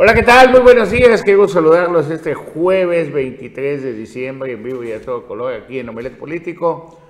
[0.00, 0.52] Hola, ¿qué tal?
[0.52, 1.24] Muy buenos días.
[1.24, 5.88] Gusto saludarlos este jueves 23 de diciembre en vivo y a todo color aquí en
[5.88, 7.00] Omelet Político.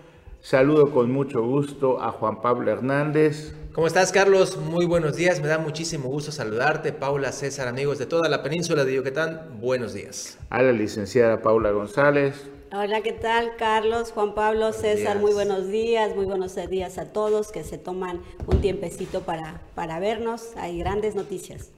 [0.41, 3.52] Saludo con mucho gusto a Juan Pablo Hernández.
[3.74, 4.56] ¿Cómo estás, Carlos?
[4.56, 5.38] Muy buenos días.
[5.43, 6.95] Me da muchísimo gusto saludarte.
[6.95, 10.39] Paula, César, amigos de toda la península de Yucatán, buenos días.
[10.48, 12.48] A la licenciada Paula González.
[12.73, 15.18] Hola, ¿qué tal, Carlos, Juan Pablo, César?
[15.18, 20.00] Muy buenos días, muy buenos días a todos que se toman un tiempecito para, para
[20.00, 20.52] vernos.
[20.56, 21.70] Hay grandes noticias.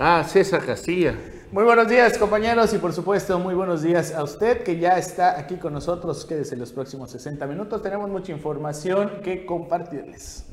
[0.00, 1.12] Ah, César Castilla.
[1.50, 5.36] Muy buenos días, compañeros, y por supuesto, muy buenos días a usted que ya está
[5.36, 6.24] aquí con nosotros.
[6.24, 7.82] Quédese los próximos 60 minutos.
[7.82, 10.46] Tenemos mucha información que compartirles.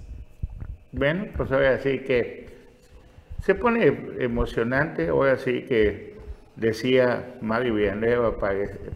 [0.92, 2.48] Bueno, pues ahora sí que
[3.46, 3.86] se pone
[4.18, 5.10] emocionante.
[5.10, 6.16] Ahora sí que
[6.56, 8.40] decía Mario Villanueva,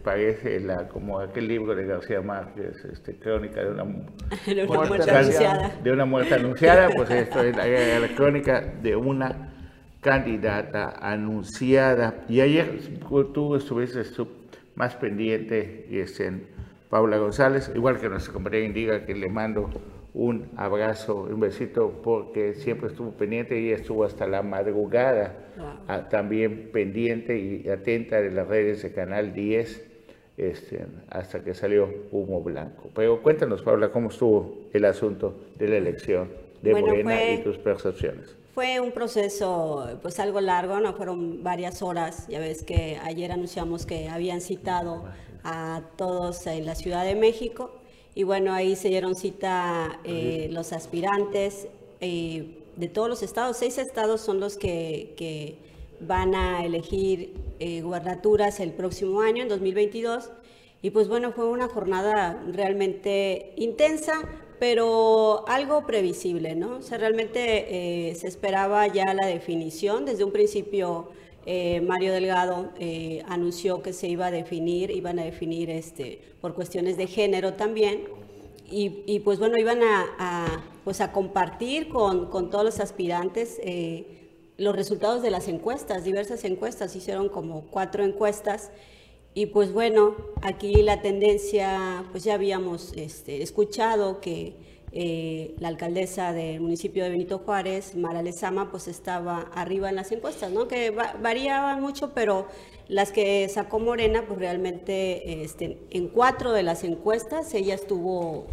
[0.02, 3.84] parece, la, como aquel libro de García Márquez, este, Crónica de una,
[4.66, 5.76] muerte, anunciada.
[5.80, 9.49] De una muerte anunciada, pues esto es la crónica de una
[10.00, 12.24] candidata anunciada.
[12.28, 12.80] Y ayer
[13.32, 14.02] tú estuviste
[14.74, 16.46] más pendiente, y es en
[16.88, 19.70] Paula González, igual que nuestra compañera indica que le mando
[20.12, 25.36] un abrazo, un besito, porque siempre estuvo pendiente y estuvo hasta la madrugada
[25.86, 29.88] ah, también pendiente y atenta de las redes de Canal 10
[30.36, 32.90] este, hasta que salió humo blanco.
[32.94, 36.30] Pero cuéntanos, Paula, cómo estuvo el asunto de la elección
[36.62, 38.39] de Morena y tus percepciones.
[38.54, 42.26] Fue un proceso pues algo largo, no fueron varias horas.
[42.28, 45.04] Ya ves que ayer anunciamos que habían citado
[45.44, 47.80] a todos en la Ciudad de México
[48.14, 51.68] y bueno, ahí se dieron cita eh, los aspirantes
[52.00, 53.56] eh, de todos los estados.
[53.56, 55.58] Seis estados son los que,
[56.00, 60.30] van a elegir eh, gubernaturas el próximo año, en 2022.
[60.82, 64.14] Y pues bueno, fue una jornada realmente intensa,
[64.60, 66.76] pero algo previsible, ¿no?
[66.76, 70.04] O sea, realmente eh, se esperaba ya la definición.
[70.04, 71.08] Desde un principio,
[71.46, 76.52] eh, Mario Delgado eh, anunció que se iba a definir, iban a definir este, por
[76.52, 78.04] cuestiones de género también.
[78.72, 83.60] Y, pues bueno, iban a, pues a compartir con, con, todos los aspirantes
[84.58, 88.70] los resultados de las encuestas, diversas encuestas, hicieron como cuatro encuestas
[89.32, 94.56] y pues bueno, aquí la tendencia, pues ya habíamos este, escuchado que
[94.92, 100.10] eh, la alcaldesa del municipio de Benito Juárez, Mara Lezama, pues estaba arriba en las
[100.10, 100.66] encuestas, ¿no?
[100.66, 102.48] Que variaban mucho, pero
[102.88, 108.46] las que sacó Morena, pues realmente este, en cuatro de las encuestas ella estuvo,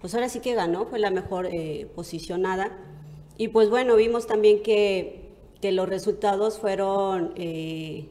[0.00, 2.78] pues ahora sí que ganó, fue la mejor eh, posicionada.
[3.36, 5.28] Y pues bueno, vimos también que,
[5.60, 7.34] que los resultados fueron...
[7.36, 8.08] Eh,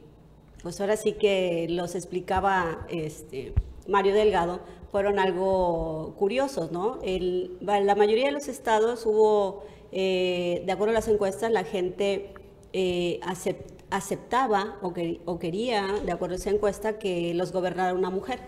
[0.62, 3.52] pues ahora sí que los explicaba este,
[3.88, 6.98] Mario Delgado, fueron algo curiosos, ¿no?
[7.02, 12.34] El, la mayoría de los estados hubo, eh, de acuerdo a las encuestas, la gente
[12.74, 13.18] eh,
[13.90, 14.92] aceptaba o,
[15.24, 18.40] o, quería, de acuerdo a esa encuesta, que los gobernara una mujer.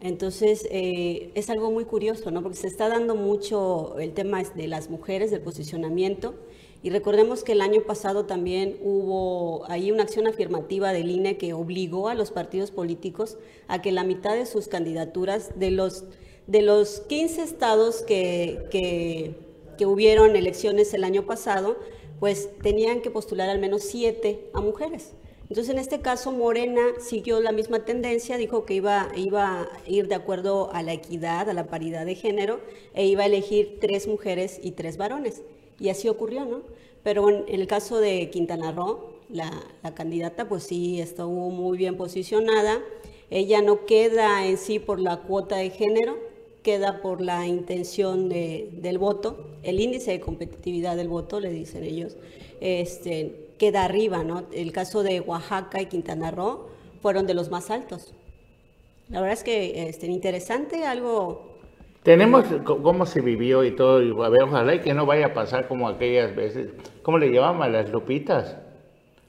[0.00, 2.42] Entonces, eh, es algo muy curioso, ¿no?
[2.42, 6.34] Porque se está dando mucho el tema de las mujeres, del posicionamiento,
[6.82, 11.52] y recordemos que el año pasado también hubo ahí una acción afirmativa del INE que
[11.52, 16.04] obligó a los partidos políticos a que la mitad de sus candidaturas, de los,
[16.46, 21.76] de los 15 estados que, que, hubieron elecciones el año pasado,
[22.20, 25.12] pues tenían que postular al menos siete a mujeres.
[25.48, 30.08] Entonces, en este caso, Morena siguió la misma tendencia, dijo que iba, iba a ir
[30.08, 32.60] de acuerdo a la equidad, a la paridad de género,
[32.94, 35.42] e iba a elegir tres mujeres y tres varones.
[35.78, 36.62] Y así ocurrió, ¿no?
[37.02, 39.50] Pero en el caso de Quintana Roo, la,
[39.94, 42.80] candidata pues sí estuvo muy bien posicionada.
[43.30, 46.18] Ella no queda en sí por la cuota de género,
[46.62, 52.16] queda por la intención del voto, el índice de competitividad del voto, le dicen ellos,
[52.60, 54.44] este, queda arriba, ¿no?
[54.52, 56.66] El caso de Oaxaca y Quintana Roo
[57.00, 58.12] fueron de los más altos.
[59.08, 61.55] La verdad es que este, interesante, algo
[62.06, 65.34] tenemos cómo se vivió y todo, y a ver, ojalá y que no vaya a
[65.34, 66.68] pasar como aquellas veces,
[67.02, 67.72] ¿cómo le llamaban?
[67.72, 68.56] Las lupitas.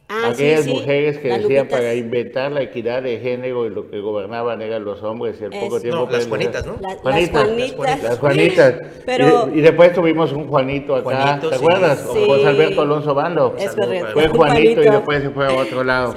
[0.07, 4.62] Ah, Aquellas mujeres que decían para inventar la equidad de género y lo que gobernaban
[4.62, 6.06] eran los hombres y al poco tiempo...
[6.06, 6.77] No, las Juanitas, ¿no?
[6.79, 8.03] las Juanitas.
[8.03, 8.75] Las Juanitas.
[9.07, 9.50] Pero...
[9.51, 12.07] Y, después tuvimos un Juanito acá, ¿te acuerdas?
[12.13, 12.23] Sí.
[12.27, 13.56] José Alberto Alonso Bando.
[13.57, 14.12] Es correcto.
[14.13, 16.15] Fue Juanito, y después se fue a otro lado.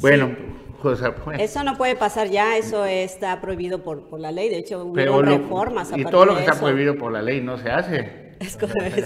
[0.00, 0.36] Bueno,
[1.38, 5.22] eso no puede pasar ya, eso está prohibido por, por la ley, de hecho hubo
[5.22, 5.92] reformas.
[5.96, 8.31] y todo lo que está prohibido por la ley no se hace.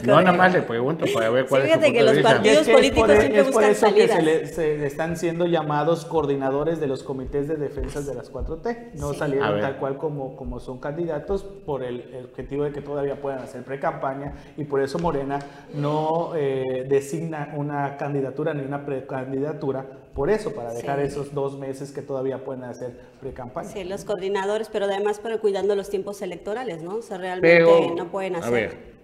[0.05, 3.11] No, nada más le pregunto para ver cuál es su punto que los partidos políticos
[3.11, 4.11] es siempre es por eso salidas.
[4.11, 8.15] que se le, se le están siendo llamados coordinadores de los comités de defensa de
[8.15, 8.93] las 4T.
[8.95, 9.19] No Sí.
[9.19, 13.41] Salieron tal cual como, como son candidatos por el, el objetivo de que todavía puedan
[13.41, 15.39] hacer pre-campaña y por eso Morena
[15.75, 19.87] no eh, designa una candidatura ni una precandidatura.
[20.15, 21.07] Por eso, para dejar Sí.
[21.09, 23.69] esos dos meses que todavía pueden hacer pre-campaña.
[23.69, 26.97] Sí, los coordinadores, pero además pero cuidando los tiempos electorales, ¿no?
[26.97, 28.49] O sea, realmente Pero, no pueden hacer.
[28.49, 28.96] a ver,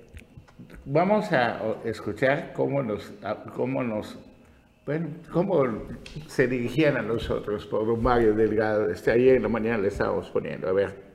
[0.84, 3.12] vamos a escuchar cómo nos,
[3.56, 4.16] cómo nos,
[4.86, 5.62] bueno, cómo
[6.28, 8.90] se dirigían a nosotros por Mario Delgado.
[8.90, 11.12] Este, ayer en la mañana le estábamos poniendo, a ver.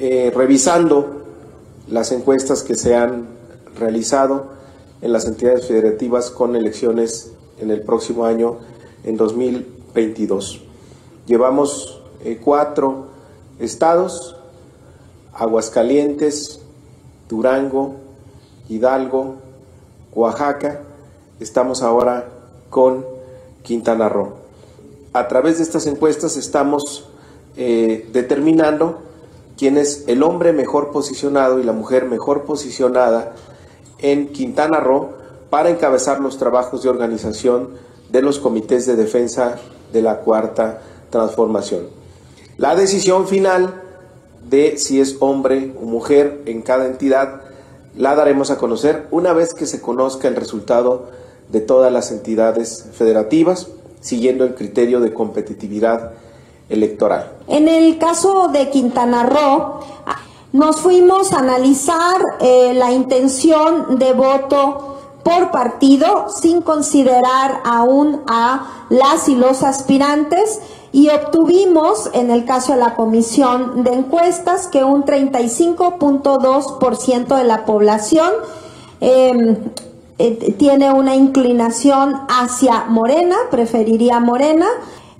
[0.00, 1.24] eh, revisando
[1.88, 3.26] las encuestas que se han
[3.78, 4.52] realizado
[5.00, 8.58] en las entidades federativas con elecciones en el próximo año,
[9.04, 10.62] en 2022.
[11.26, 13.08] Llevamos eh, cuatro
[13.58, 14.36] estados,
[15.32, 16.60] Aguascalientes,
[17.28, 17.96] Durango,
[18.68, 19.36] Hidalgo,
[20.14, 20.80] Oaxaca,
[21.40, 22.28] estamos ahora
[22.70, 23.04] con
[23.62, 24.32] Quintana Roo.
[25.12, 27.08] A través de estas encuestas estamos
[27.56, 29.00] eh, determinando
[29.56, 33.34] quién es el hombre mejor posicionado y la mujer mejor posicionada
[33.98, 35.10] en Quintana Roo
[35.50, 37.70] para encabezar los trabajos de organización
[38.10, 39.56] de los comités de defensa
[39.92, 41.88] de la cuarta transformación.
[42.56, 43.82] La decisión final
[44.48, 47.42] de si es hombre o mujer en cada entidad
[47.96, 51.06] la daremos a conocer una vez que se conozca el resultado
[51.50, 53.68] de todas las entidades federativas,
[54.00, 56.12] siguiendo el criterio de competitividad
[56.68, 57.32] electoral.
[57.48, 59.80] En el caso de Quintana Roo,
[60.52, 68.86] nos fuimos a analizar eh, la intención de voto por partido sin considerar aún a
[68.88, 70.60] las y los aspirantes
[70.92, 77.64] y obtuvimos en el caso de la comisión de encuestas que un 35.2% de la
[77.64, 78.30] población
[79.00, 79.56] eh,
[80.18, 84.66] eh, tiene una inclinación hacia Morena, preferiría Morena.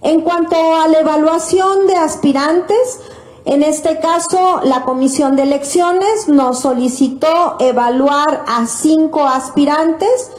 [0.02, 3.00] En cuanto a la evaluación de aspirantes,
[3.44, 10.32] en este caso la Comisión de Elecciones nos solicitó evaluar a cinco aspirantes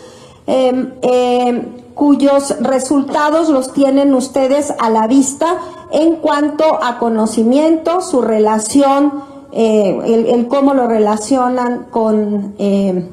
[0.45, 1.63] eh, eh,
[1.99, 5.57] cuyos resultados los tienen ustedes a la vista
[5.91, 13.09] en cuanto a conocimiento, su relación, eh, el, cómo lo relacionan con, eh,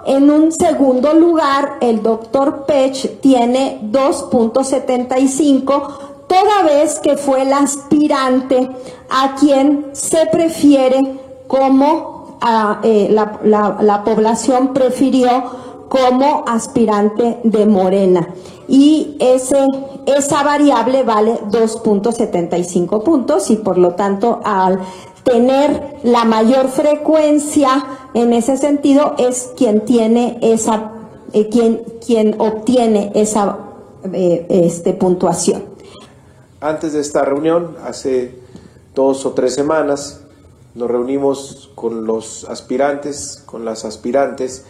[0.07, 5.89] en un segundo lugar el doctor Pech tiene 2.75
[6.27, 8.71] toda vez que fue el aspirante
[9.11, 18.29] a quien se prefiere como a, eh, la- la población prefirió como aspirante de Morena.
[18.69, 19.65] Y ese,
[20.07, 24.81] esa variable vale 2.75 puntos y por lo tanto al
[25.25, 30.93] tener la mayor frecuencia en ese sentido es quien tiene esa,
[31.33, 33.59] eh, quien, quien obtiene esa
[34.13, 35.65] eh, este, puntuación.
[36.61, 38.39] Antes de esta reunión, hace
[38.95, 40.23] dos o tres semanas,
[40.75, 44.65] nos reunimos con los aspirantes, con las aspirantes,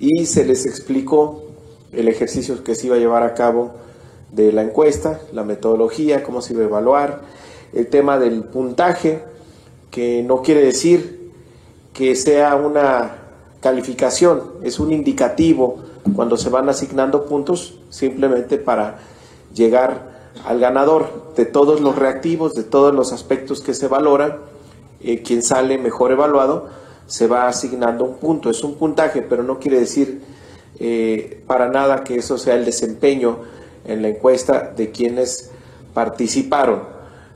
[0.00, 1.44] y se les explicó
[1.92, 3.72] el ejercicio que se iba a llevar a cabo
[4.32, 7.20] de la encuesta, la metodología, cómo se iba a evaluar,
[7.74, 9.22] el tema del puntaje,
[9.90, 11.30] que no quiere decir
[11.92, 13.18] que sea una
[13.60, 15.80] calificación, es un indicativo.
[16.16, 19.00] Cuando se van asignando puntos simplemente para
[19.54, 21.32] llegar al ganador.
[21.36, 24.38] De todos los reactivos, de todos los aspectos que se valoran,
[25.02, 26.68] eh, quien sale mejor evaluado
[27.10, 30.22] se va asignando un punto, es un puntaje, pero no quiere decir
[30.78, 33.38] eh, para nada que eso sea el desempeño
[33.84, 35.50] en la encuesta de quienes
[35.92, 36.84] participaron.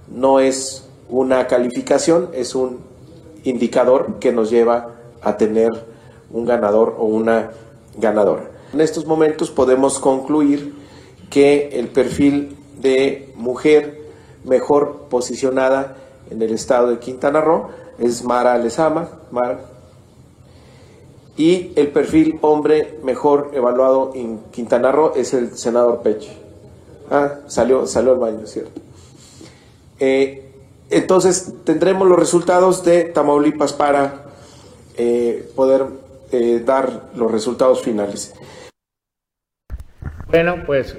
[0.07, 2.79] No es una calificación, es un
[3.43, 5.73] indicador que nos lleva a tener
[6.31, 7.51] un ganador o una
[7.99, 8.49] ganadora.
[8.73, 10.73] En estos momentos podemos concluir
[11.31, 14.03] que el perfil de mujer
[14.45, 15.97] mejor posicionada
[16.31, 19.61] en el estado de Quintana Roo es Mara Lezama, Mara.
[21.37, 26.31] Y el perfil hombre mejor evaluado en Quintana Roo es el senador Peche.
[27.11, 28.81] Ah, salió, salió al baño, ¿cierto?
[29.99, 30.53] Eh,
[30.91, 34.27] entonces tendremos los resultados de Tamaulipas para
[34.97, 35.87] eh, poder
[36.31, 38.35] eh, dar los resultados finales.
[40.29, 40.97] Bueno, pues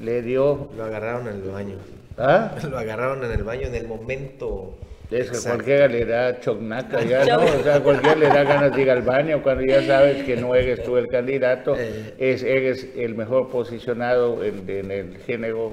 [0.00, 0.68] le dio...
[0.76, 1.76] Lo agarraron en el baño.
[2.18, 2.54] ¿Ah?
[2.70, 4.74] Lo agarraron en el baño en el momento.
[5.16, 7.44] Es que cualquiera le da chocnaca ya, ¿no?
[7.44, 10.54] O sea, cualquiera le da ganas de ir al baño cuando ya sabes que no
[10.54, 12.14] eres tú el candidato, Eh.
[12.18, 15.72] es, eres el mejor posicionado en, en el género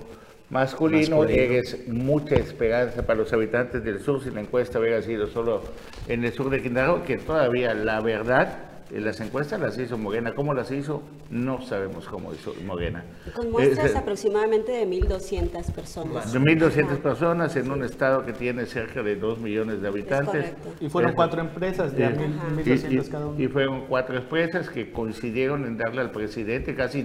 [0.50, 1.44] masculino, Masculino.
[1.44, 5.62] eres mucha esperanza para los habitantes del sur si la encuesta hubiera sido solo
[6.10, 8.58] en el sur de Quintana Roo, que todavía la verdad,
[9.00, 10.34] las encuestas las hizo Morena.
[10.34, 11.02] ¿Cómo las hizo?
[11.30, 13.04] No sabemos cómo hizo Morena.
[13.34, 16.34] Con muestras Eh, aproximadamente de 1.200 personas.
[16.34, 20.54] de 1.200 personas en un estado que tiene cerca de 2 millones de habitantes.
[20.82, 21.16] Y fueron Eso.
[21.16, 22.18] cuatro empresas de a Sí.
[22.18, 22.50] mil- Ajá.
[22.50, 23.42] 1.200 Y- cada y, uno.
[23.44, 27.02] y fueron cuatro empresas que coincidieron en darle al presidente casi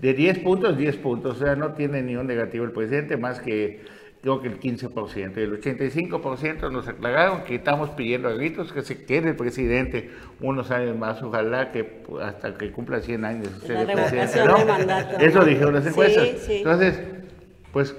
[0.00, 1.36] de 10 puntos, 10 puntos.
[1.40, 3.82] O sea, no tiene ni un negativo el presidente, más que
[4.24, 5.36] creo que el 15%.
[5.36, 10.70] El 85% nos aclararon que estamos pidiendo a gritos que se quede el presidente unos
[10.70, 11.22] años más.
[11.22, 13.68] Ojalá que hasta que cumpla 100 años.
[13.68, 15.26] La el presidente.
[15.26, 16.28] Eso dijeron las Sí, encuestas.
[16.38, 16.56] sí.
[16.56, 17.02] Entonces,
[17.70, 17.94] pues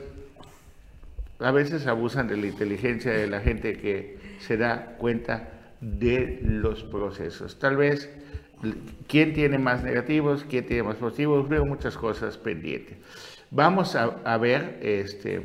[1.38, 6.82] a veces abusan de la inteligencia de la gente que se da cuenta de los
[6.86, 7.60] procesos.
[7.60, 8.10] Tal vez
[9.08, 12.98] quién tiene más negativos, quién tiene más positivos, veo muchas cosas pendientes.
[13.52, 15.42] Vamos a, a ver este,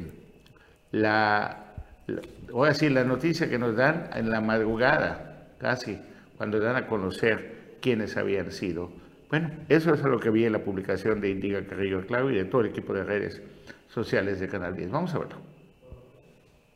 [0.93, 1.65] la,
[2.07, 5.99] la- voy a decir, la noticia que nos dan en la madrugada, casi,
[6.37, 8.91] cuando dan a conocer quiénes habían sido.
[9.31, 12.45] Bueno, eso es lo que vi en la publicación de Indiga Carrillo Claro y de
[12.45, 13.41] todo el equipo de redes
[13.89, 14.91] sociales de Canal 10.
[14.91, 15.37] Vamos a verlo.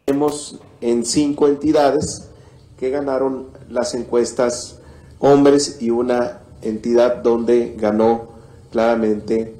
[0.04, 2.30] Tenemos en cinco entidades
[2.78, 4.80] que ganaron las encuestas
[5.18, 8.34] hombres y una entidad donde ganó
[8.70, 9.54] claramente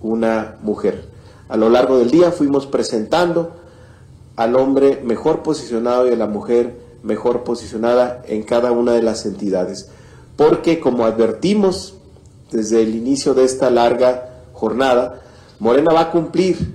[0.00, 1.04] una mujer.
[1.48, 3.57] A lo largo del día fuimos presentando
[4.38, 9.26] al hombre mejor posicionado y a la mujer mejor posicionada en cada una de las
[9.26, 9.88] entidades.
[10.36, 11.94] Porque como advertimos
[12.52, 15.22] desde el inicio de esta larga jornada,
[15.58, 16.72] Morena va a cumplir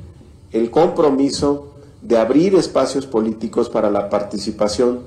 [0.52, 1.70] el compromiso
[2.02, 5.00] de abrir espacios políticos para la participación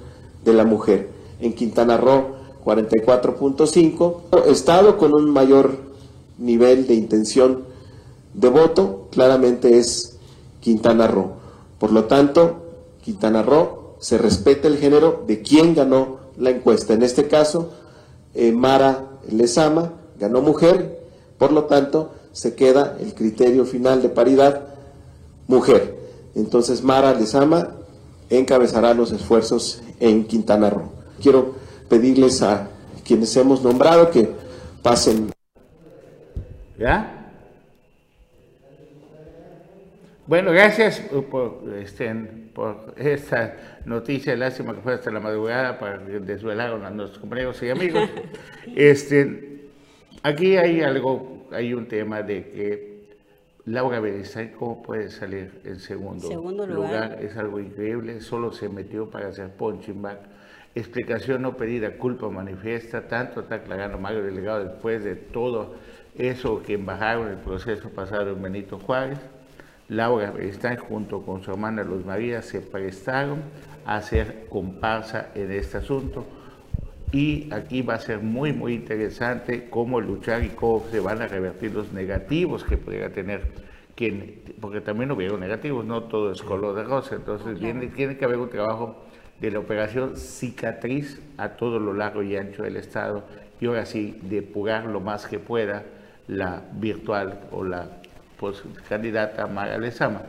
[0.42, 1.10] de la mujer.
[1.40, 5.76] En Quintana Roo, 44.5, estado con un mayor
[6.38, 7.64] nivel de intención
[8.32, 10.16] de voto, claramente es
[10.60, 11.45] Quintana Roo.
[11.78, 12.62] Por lo tanto,
[13.02, 16.94] Quintana Roo se respeta el género de quien ganó la encuesta.
[16.94, 17.70] En este caso,
[18.34, 21.00] eh, Mara Lezama ganó mujer,
[21.38, 24.62] por lo tanto, se queda el criterio final de paridad
[25.46, 25.96] mujer.
[26.34, 27.70] Entonces Mara Lezama
[28.28, 30.90] encabezará los esfuerzos en Quintana Roo.
[31.22, 31.54] Quiero
[31.88, 32.68] pedirles a
[33.04, 34.28] quienes hemos nombrado que
[34.82, 35.30] pasen
[36.78, 37.25] ¿Ya?
[40.26, 40.98] Bueno, gracias
[41.30, 42.12] por, este,
[42.52, 44.34] por esta noticia.
[44.34, 48.08] Lástima que fue hasta la madrugada para que desvelaron a nuestros compañeros y amigos.
[48.74, 49.68] Este,
[50.24, 52.96] aquí hay algo, hay un tema de que
[53.66, 57.18] Laura Beristain, ¿cómo puede salir en segundo, Segundo lugar.
[57.22, 58.20] Es algo increíble.
[58.20, 60.18] Solo se metió para hacer punching back.
[60.74, 63.06] Explicación no pedida, culpa manifiesta.
[63.06, 65.76] Tanto está aclarando Mario Delegado después de todo
[66.18, 69.20] eso que embajaron el proceso pasado en Benito Juárez.
[69.88, 73.40] Laura Beristain junto con su hermana Luz María se prestaron
[73.84, 76.26] a hacer comparsa en este asunto.
[77.12, 81.28] Y aquí va a ser muy, muy interesante cómo luchar y cómo se van a
[81.28, 83.52] revertir los negativos que pudiera tener
[83.94, 87.14] quien, porque también hubieron negativos, no todo es color de rosa.
[87.14, 89.04] Entonces viene, tiene que haber un trabajo
[89.40, 93.24] de la operación cicatriz a todo lo largo y ancho del Estado
[93.60, 95.84] y ahora sí depurar lo más que pueda
[96.26, 98.00] la virtual o la
[98.38, 100.22] pues, candidata Mara Lezama.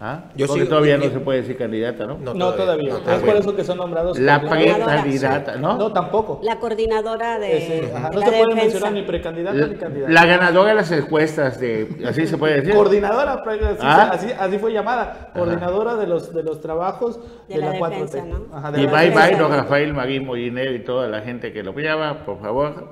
[0.00, 0.24] ¿Ah?
[0.34, 2.18] Yo Porque sigo- todavía yo- no se puede decir candidata, ¿no?
[2.18, 2.90] No, No, todavía.
[2.90, 3.26] no, es todavía.
[3.26, 4.18] por eso que son nombrados.
[4.18, 5.78] La precandidata, ¿no?
[5.78, 6.40] No, tampoco.
[6.42, 8.62] La coordinadora de, Ese, ajá, de no la se puede defensa.
[8.64, 10.12] mencionar ni precandidato La, ni candidato.
[10.12, 12.74] la ganadora de las encuestas, de, así se puede decir.
[12.74, 14.10] Coordinadora, pre- así, Ah.
[14.12, 15.30] así, así fue llamada.
[15.32, 17.90] Coordinadora de los, de los trabajos de, De la la, 4T.
[18.16, 18.56] defensa, ¿no?
[18.56, 21.62] Ajá, de Y la bye bye, don Rafael Marín Moliner y toda la gente que
[21.62, 22.88] lo apoyaba, por favor,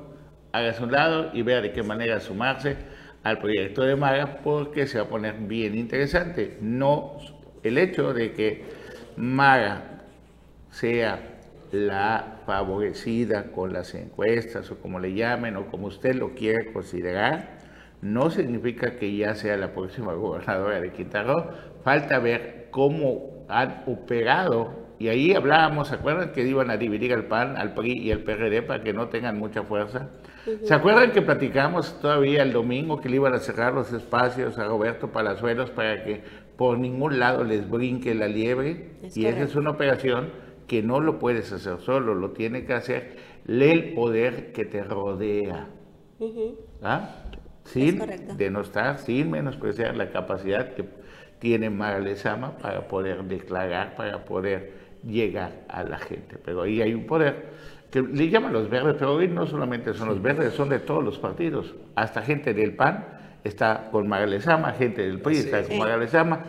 [0.53, 2.77] hágase un lado y vea de qué manera sumarse
[3.23, 6.59] al proyecto de Maga, porque se va a poner bien interesante.
[6.61, 7.17] No
[7.63, 8.65] el hecho de que
[9.17, 10.03] Maga
[10.71, 11.21] sea
[11.71, 17.59] la favorecida con las encuestas o como le llamen o como usted lo quiera considerar,
[18.03, 21.45] no significa que ya sea la próxima gobernadora de Quintana.
[21.85, 24.83] Falta ver cómo han operado.
[24.99, 28.21] Y ahí hablábamos, ¿se acuerdan que iban a dividir al PAN, al PRI y al
[28.21, 30.09] PRD para que no tengan mucha fuerza?
[30.65, 34.65] ¿Se acuerdan que platicamos todavía el domingo que le iban a cerrar los espacios a
[34.65, 36.21] Roberto Palazuelos para que
[36.57, 38.91] por ningún lado les brinque la liebre?
[39.03, 40.31] Es y esa es una operación
[40.67, 45.69] que no lo puedes hacer solo, lo tiene que hacer el poder que te rodea.
[46.83, 47.17] ¿ah?
[47.65, 48.03] Sin
[48.37, 50.85] denostar, sin menospreciar la capacidad que
[51.39, 54.73] tiene Mara Lezama para poder declarar, para poder
[55.05, 56.37] llegar a la gente.
[56.45, 57.52] Pero ahí hay un poder
[57.93, 61.05] que le llaman los verdes, pero hoy no solamente son los verdes, son de todos
[61.05, 61.75] los partidos.
[61.95, 63.05] Hasta gente del PAN
[63.45, 65.79] está con Mara Lezama, gente del PRI está con Sí.
[65.79, 66.41] Mara Lezama.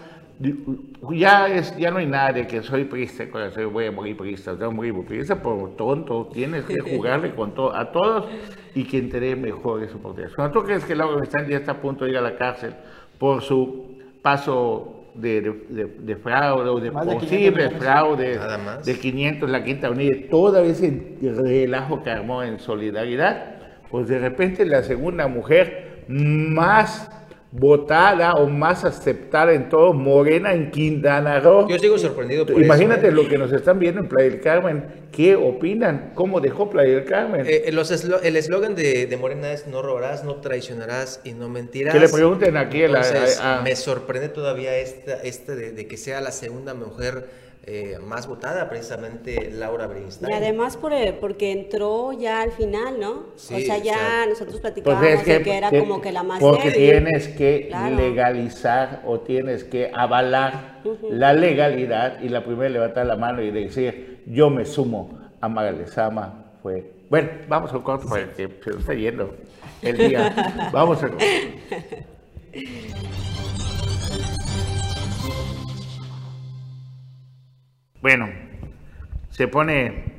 [1.12, 4.54] Ya, es, ya no hay nada de que soy priista, soy, voy a morir priista,
[4.54, 8.26] voy a morir priista por tonto, tienes que jugarle con to- a todos
[8.74, 10.36] y quien te dé mejores oportunidades.
[10.36, 12.74] Cuando tú crees que Laura Mestán ya está a punto de ir a la cárcel
[13.20, 18.36] por su paso de, de- de- de fraude o de Más de 500 posible fraude
[18.36, 18.86] Nada más.
[18.86, 23.55] de 500 la Quinta Avenida, toda ese relajo que armó en solidaridad,
[23.91, 27.10] pues de repente la segunda mujer más
[27.55, 31.67] votada o más aceptada en todo Morena en Quintana Roo.
[31.69, 33.15] Yo sigo sorprendido por Imagínate eso.
[33.19, 33.24] ¿eh?
[33.24, 34.86] lo que nos están viendo en Playa del Carmen.
[35.12, 36.13] ¿Qué opinan?
[36.15, 37.43] ¿Cómo dejó Playa del Carmen?
[37.48, 41.48] Eh, los eslo- el eslogan de, de Morena es no robarás, no traicionarás y no
[41.48, 41.93] mentirás.
[41.93, 43.05] que le pregunten aquí a la...
[43.05, 47.27] Entonces, a- a- me sorprende todavía esta, esta de, de que sea la segunda mujer
[47.65, 50.29] eh, más votada, precisamente Laura Brinstein.
[50.32, 53.27] Y además por, eh, porque entró ya al final, ¿no?
[53.36, 55.79] Sí, o sea, ya o sea, nosotros Pues platicábamos es que, de que era que-
[55.79, 57.03] como que la más porque débil.
[57.03, 57.96] tienes que Claro.
[57.96, 64.24] legalizar o tienes que avalar la legalidad y la primera levantar la mano y decir
[64.27, 68.94] yo me sumo a Magalesama fue bueno vamos al corto para que se nos está
[68.94, 69.33] yendo
[69.81, 71.09] el día vamos a
[78.03, 78.29] bueno
[79.31, 80.13] se pone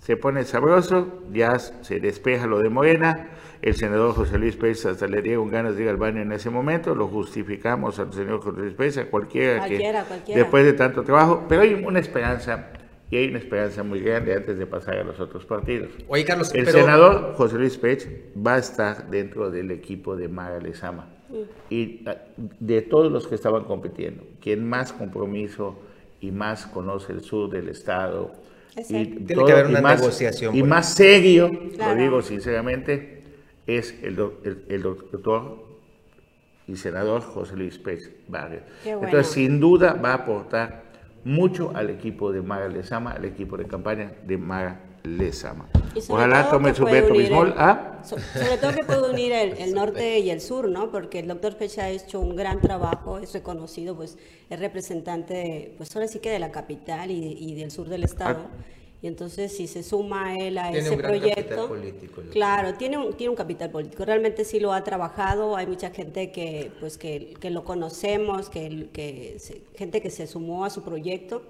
[0.00, 3.28] se pone sabroso, ya se despeja lo de Morena,
[3.62, 6.50] el senador José Luis Pérez hasta le dieron ganas de ir al baño en ese
[6.50, 10.40] momento, lo justificamos al señor José Luis Pérez, a cualquiera, Cualquiera, que cualquiera.
[10.40, 12.70] después de tanto trabajo, pero hay una esperanza,
[13.12, 15.90] y hay una esperanza muy grande antes de pasar a los otros partidos.
[16.08, 18.08] Oye, Carlos, El pero- senador José Luis Pech
[18.44, 21.10] va a estar dentro del equipo de Mara Lezama.
[21.70, 22.16] Y ah,
[22.58, 25.78] de todos los que estaban compitiendo, quien más compromiso
[26.22, 28.32] y más conoce el sur del estado.
[28.74, 29.04] Es y.
[29.04, 31.94] Tiene que haber una más- negociación Y más serio, Claro.
[31.94, 33.22] lo digo sinceramente,
[33.66, 35.66] es el, doc- el- el doctor
[36.66, 37.78] y senador José Luis
[38.28, 38.62] Vargas.
[38.82, 39.08] Qué bueno.
[39.08, 40.84] Entonces, sin duda, va a aportar
[41.24, 44.80] mucho al equipo de Mara Lezama, al equipo de campaña de Mara
[45.94, 46.84] Y sobre Ojalá tome su
[47.22, 47.48] Bismol.
[47.48, 48.00] el- ¿Ah?
[48.04, 50.90] so- sobre todo que puede unir el, el norte y el sur, ¿no?
[50.90, 54.16] Porque el doctor Fecha ha hecho un gran trabajo, es reconocido, pues
[54.48, 58.04] es representante, de, pues ahora sí que de la capital y, y del sur del
[58.04, 58.40] estado.
[59.02, 62.22] Y entonces si se suma a él a Tiene ese un gran capital proyecto, político,
[62.30, 64.04] claro, tiene un, tiene un capital político.
[64.04, 65.56] Realmente sí lo ha trabajado.
[65.56, 70.28] Hay mucha gente que, pues que, que lo conocemos, que, que se- gente que se
[70.28, 71.42] sumó a su proyecto.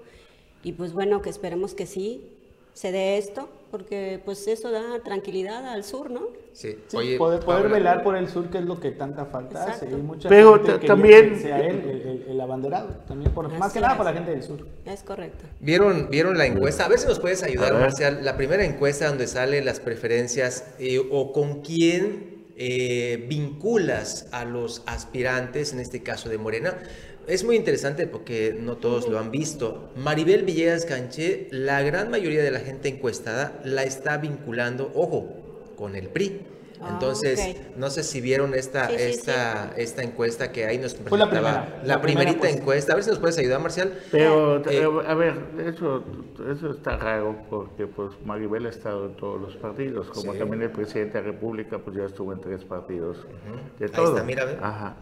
[0.63, 2.27] Y pues bueno, que esperemos que sí
[2.73, 6.21] se dé esto, porque pues eso da tranquilidad al sur, ¿no?
[6.53, 6.77] Sí.
[6.87, 9.85] Sí, Oye, poder, poder velar por el sur, que es lo que tanta falta hace.
[9.89, 12.89] Y mucha Pero gente también- que sea él el, el- el abanderado.
[13.07, 14.67] También por, más que nada para la gente del sur.
[14.85, 15.45] Es correcto.
[15.59, 16.85] ¿Vieron, ¿Vieron la encuesta?
[16.85, 17.73] A ver si nos puedes ayudar.
[17.73, 18.19] Marcial.
[18.23, 24.83] La primera encuesta donde salen las preferencias eh, o con quién eh, vinculas a los
[24.85, 26.77] aspirantes, en este caso de Morena.
[27.27, 29.89] Es muy interesante porque no todos lo han visto.
[29.95, 35.29] Maribel Villegas Canché, la gran mayoría de la gente encuestada la está vinculando, ojo,
[35.77, 36.41] con el PRI.
[36.85, 40.95] Ah, Entonces, no sé si vieron esta, Sí, sí, esta, esta encuesta que ahí nos
[40.95, 41.61] Fue la presentaba.
[41.61, 42.59] primera, la, la primera primerita encuesta.
[42.59, 42.91] encuesta.
[42.91, 43.93] A ver si nos puedes ayudar, Marcial.
[44.11, 45.33] Pero, Eh, eh, a ver,
[45.65, 46.03] eso,
[46.51, 50.39] eso está raro porque pues Maribel ha estado en todos los partidos, como Sí.
[50.39, 53.15] también el presidente de la República pues ya estuvo en tres partidos
[53.79, 54.09] de Ahí todo.
[54.15, 54.57] está, mira, ve.
[54.61, 54.97] Ajá.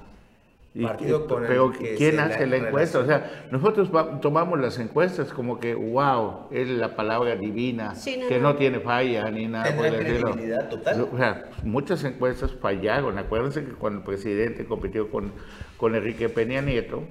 [0.73, 2.99] Y Partido que- con el pero que ¿quién hace la la encuesta?
[2.99, 8.17] O sea, nosotros va- tomamos las encuestas como que, wow, es la palabra divina, Sí,
[8.17, 8.53] no, que no.
[8.53, 11.07] no tiene falla ni nada por ¿Tendrá el total?
[11.11, 13.17] O sea, muchas encuestas fallaron.
[13.17, 15.33] Acuérdense que cuando el presidente compitió con,
[15.75, 17.03] con Enrique Peña Nieto,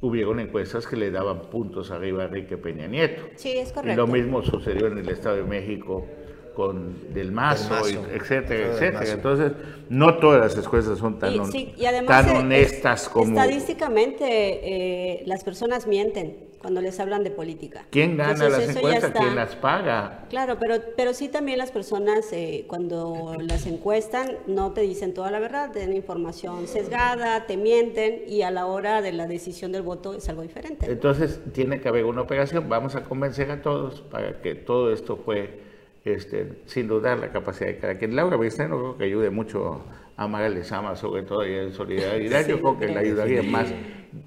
[0.00, 3.22] hubieron encuestas que le daban puntos arriba a Enrique Peña Nieto.
[3.36, 3.96] Sí, es Y correcto.
[4.00, 6.06] lo mismo sucedió en el Estado de México
[6.54, 7.88] con Del Mazo, Mazo.
[7.90, 9.00] y etcétera, etcétera.
[9.00, 9.12] Mazo.
[9.12, 9.52] Entonces,
[9.88, 13.08] no todas las encuestas son tan, Y, hon- sí, y además tan eh, honestas es-
[13.08, 13.26] como...
[13.38, 17.84] Estadísticamente, eh, las personas mienten cuando les hablan de política.
[17.90, 19.04] ¿Quién gana Entonces, las encuestas?
[19.10, 20.26] está- ¿Quién las paga?
[20.30, 25.30] Claro, pero, pero sí también las personas eh, cuando las encuestan no te dicen toda
[25.32, 29.72] la verdad, te dan información sesgada, te mienten y a la hora de la decisión
[29.72, 30.86] del voto es algo diferente.
[30.90, 32.68] Entonces, tiene que haber una operación.
[32.68, 35.71] Vamos a convencer a todos para que todo esto fue,
[36.04, 38.16] este, sin dudar, la capacidad de cada quien.
[38.16, 39.84] Laura Beristain no creo que ayude mucho
[40.16, 42.46] a Mara Lezama, sobre todo y en solidaridad.
[42.46, 43.72] Yo creo que le ayudaría más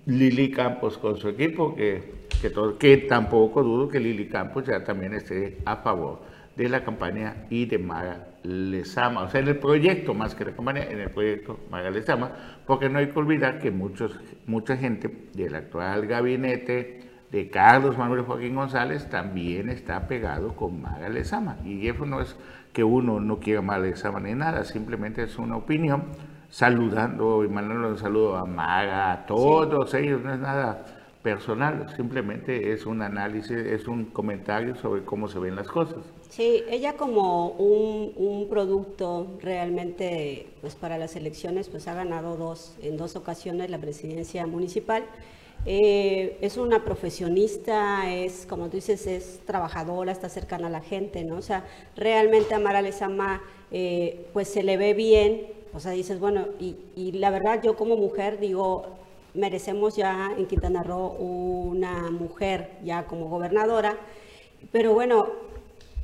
[0.05, 2.03] Lili Campos con su equipo, que,
[2.41, 6.21] que, todo, que tampoco dudo que Lili Campos ya también esté a favor
[6.55, 10.51] de la campaña y de Mara Lezama, o sea, en el proyecto más que la
[10.53, 12.31] campaña, en el proyecto Mara Lezama,
[12.65, 18.21] porque no hay que olvidar que muchos, mucha gente del actual gabinete de Carlos Manuel
[18.21, 22.35] Joaquín González también está pegado con Mara Lezama, y eso no es
[22.73, 26.03] que uno no quiera Mara Lezama ni nada, simplemente es una opinión,
[26.49, 30.85] saludando y mandando un saludo a Mara, a todos ellos, no es nada
[31.21, 35.97] personal, simplemente es un análisis, es un comentario sobre cómo se ven las cosas.
[36.29, 42.77] Sí, ella como un, un producto realmente, pues para las elecciones, pues ha ganado dos,
[42.83, 45.03] en dos ocasiones la presidencia municipal.
[45.65, 51.23] Eh, es una profesionista, es, como tú dices, es trabajadora, está cercana a la gente,
[51.23, 51.37] ¿no?
[51.37, 56.19] O sea, realmente a Mara Lezama, eh, pues se le ve bien, o sea, dices,
[56.19, 58.85] bueno, y, y la verdad yo como mujer digo,
[59.33, 63.97] merecemos ya en Quintana Roo una mujer ya como gobernadora,
[64.71, 65.27] pero bueno,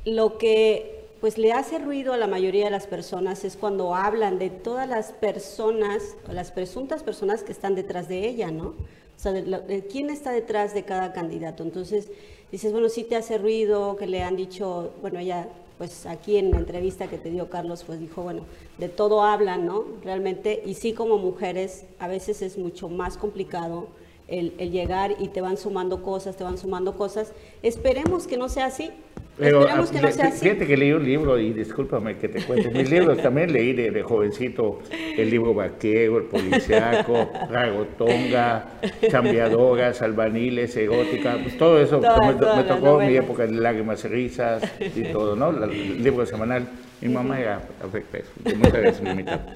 [0.04, 4.40] lo que pues le hace ruido a la mayoría de las personas es cuando hablan
[4.40, 8.74] de todas las personas, las presuntas personas que están detrás de ella, ¿no?
[9.16, 11.62] O sea, de, de quién está detrás de cada candidato.
[11.62, 12.10] Entonces,
[12.50, 15.48] dices, bueno, sí te hace ruido, que le han dicho, bueno, ella,
[15.78, 18.42] pues aquí en la entrevista que te dio Carlos, pues dijo, bueno,
[18.78, 19.84] de todo hablan, ¿no?
[20.02, 23.88] Realmente, y sí como mujeres, a veces es mucho más complicado
[24.28, 27.32] el, el llegar y te van sumando cosas, te van sumando cosas.
[27.62, 28.90] Esperemos que no sea así.
[29.38, 30.40] Esperemos que ah, no le- sea así.
[30.40, 33.90] Fíjate que leí un libro, y discúlpame que te cuente, mis libros también leí de,
[33.90, 34.80] de jovencito
[35.16, 38.66] el libro Vaquero, el Policiaco, Ragotonga,
[39.10, 45.02] Chambeadoras, Albaniles, Erótica, pues todo eso me, tocó mi época de lágrimas y risas y
[45.04, 45.50] todo, ¿no?
[45.64, 46.68] El libro semanal.
[47.00, 48.30] Mi mamá era afecta eso.
[48.44, 49.46] Muchas gracias, mamita.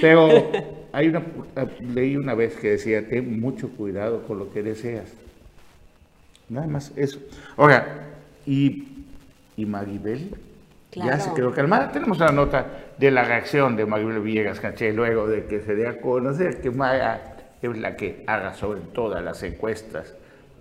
[0.00, 0.50] Pero
[0.92, 1.22] hay una,
[1.80, 5.12] leí una vez que decía, ten mucho cuidado con lo que deseas.
[6.48, 7.20] Nada más eso.
[7.56, 8.08] Ahora,
[8.46, 9.04] y,
[9.56, 10.34] y Maribel
[10.92, 11.92] ya se quedó calmada.
[11.92, 12.66] Tenemos una nota
[12.98, 16.70] de la reacción de Maribel Villegas Caché luego de que se dé a conocer que
[16.70, 20.14] Mara es la que arrasó en todas las encuestas.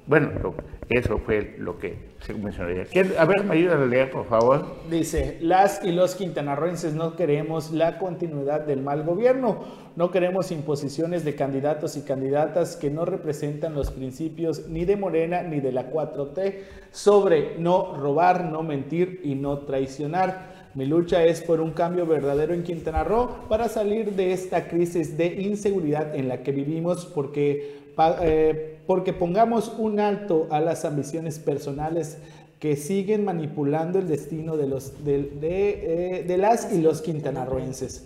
[0.10, 0.56] Bueno, lo-
[0.90, 1.96] eso fue lo que
[2.26, 2.88] se mencionó ayer.
[2.92, 4.66] ¿Quién- A ver, me ayudan a leer, por favor.
[4.90, 9.60] Dice, las y los quintanarroenses no queremos la continuidad del mal gobierno,
[9.96, 15.44] no queremos imposiciones de candidatos y candidatas que no representan los principios ni de Morena
[15.44, 20.58] ni de la 4T sobre no robar, no mentir y no traicionar.
[20.76, 25.18] Mi lucha es por un cambio verdadero en Quintana Roo para salir de esta crisis
[25.18, 27.79] de inseguridad en la que vivimos porque,
[28.22, 32.18] eh, porque pongamos un alto a las ambiciones personales
[32.60, 38.06] que siguen manipulando el destino de, los, de, de, eh, las y los quintanarroenses.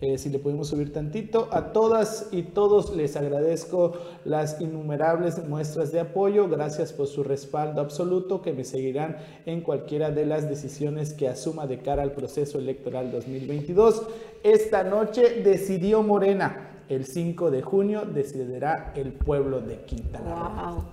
[0.00, 3.92] Eh, si le podemos subir tantito, a todas y todos les agradezco
[4.24, 10.10] las innumerables muestras de apoyo, gracias por su respaldo absoluto que me seguirán en cualquiera
[10.10, 14.02] de las decisiones que asuma de cara al proceso electoral 2022.
[14.42, 20.72] Esta noche decidió Morena, el 5 de junio decidirá el pueblo de Quintana Roo.
[20.74, 20.84] Wow,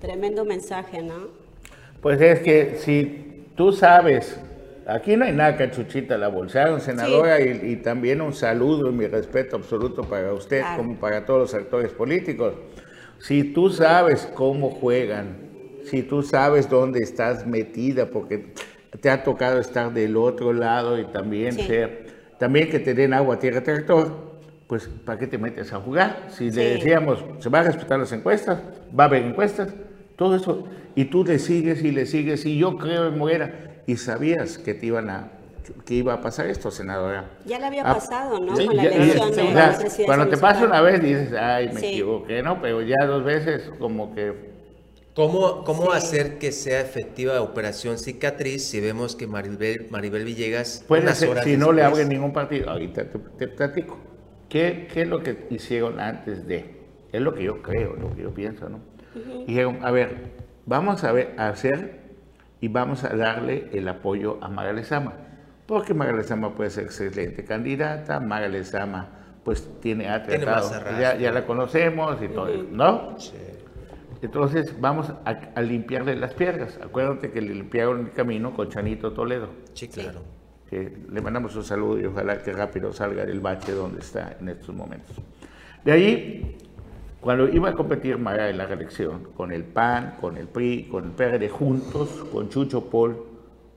[0.00, 1.14] tremendo mensaje, ¿no?
[2.00, 4.38] Pues es que si tú sabes,
[4.86, 8.92] aquí no hay nada que Chuchita la bolsearon, senadora, y, y también un saludo y
[8.92, 10.76] mi respeto absoluto para usted, Claro.
[10.82, 12.54] como para todos los actores políticos.
[13.18, 15.36] Si tú sabes cómo juegan,
[15.84, 18.52] si tú sabes dónde estás metida, porque
[19.00, 21.62] te ha tocado estar del otro lado y también Sí.
[21.62, 22.06] ser,
[22.38, 24.27] también que te den agua, tierra, tractor,
[24.68, 26.26] pues ¿para qué te metes a jugar?
[26.28, 28.60] Si le decíamos, se van a respetar las encuestas,
[28.98, 29.70] va a haber encuestas,
[30.14, 33.50] todo eso, y tú le sigues y le sigues, y yo creo en Morena,
[33.86, 35.32] y sabías que te iban a,
[35.86, 37.30] que iba a pasar esto, senadora.
[37.46, 38.54] Ya le había Ah, pasado, ¿no?
[38.56, 41.70] sí, Con la ya- elección ya- de la Cuando te pasa una vez dices, ay,
[41.72, 41.86] me Sí.
[41.86, 42.60] equivoqué, ¿no?
[42.60, 44.58] Pero ya dos veces como que
[45.14, 45.96] ¿Cómo, cómo Sí.
[45.96, 51.30] hacer que sea efectiva Operación Cicatriz si vemos que Maribel, Maribel Villegas, puede unas ser,
[51.30, 53.98] horas si no le abren ningún partido, ahorita te, te platico.
[54.48, 56.78] ¿Qué, ¿Qué es lo que hicieron antes de?
[57.12, 58.80] Es lo que yo creo, lo que yo pienso, ¿no?
[59.46, 60.32] Dijeron, a ver,
[60.66, 62.00] vamos a, ver, a hacer
[62.60, 65.14] y vamos a darle el apoyo a Maga Lezama.
[65.66, 71.00] Porque Maga Lezama puede ser excelente candidata, Maga Lezama pues tiene, ha Tiene tratado, arrastre.
[71.00, 73.18] ya, ya la conocemos y todo, eso, ¿no?
[73.18, 73.32] Sí.
[74.20, 76.78] Entonces vamos a, a limpiarle las piedras.
[76.82, 80.20] Acuérdate que le limpiaron el camino con Chanito Toledo Sí, claro.
[80.68, 84.48] Que le mandamos un saludo y ojalá que rápido salga del bache donde está en
[84.50, 85.16] estos momentos.
[85.84, 86.56] De ahí,
[87.20, 91.04] cuando iba a competir Mara en la reelección, con el PAN, con el PRI, con
[91.04, 93.16] el PRD juntos, con Chucho Paul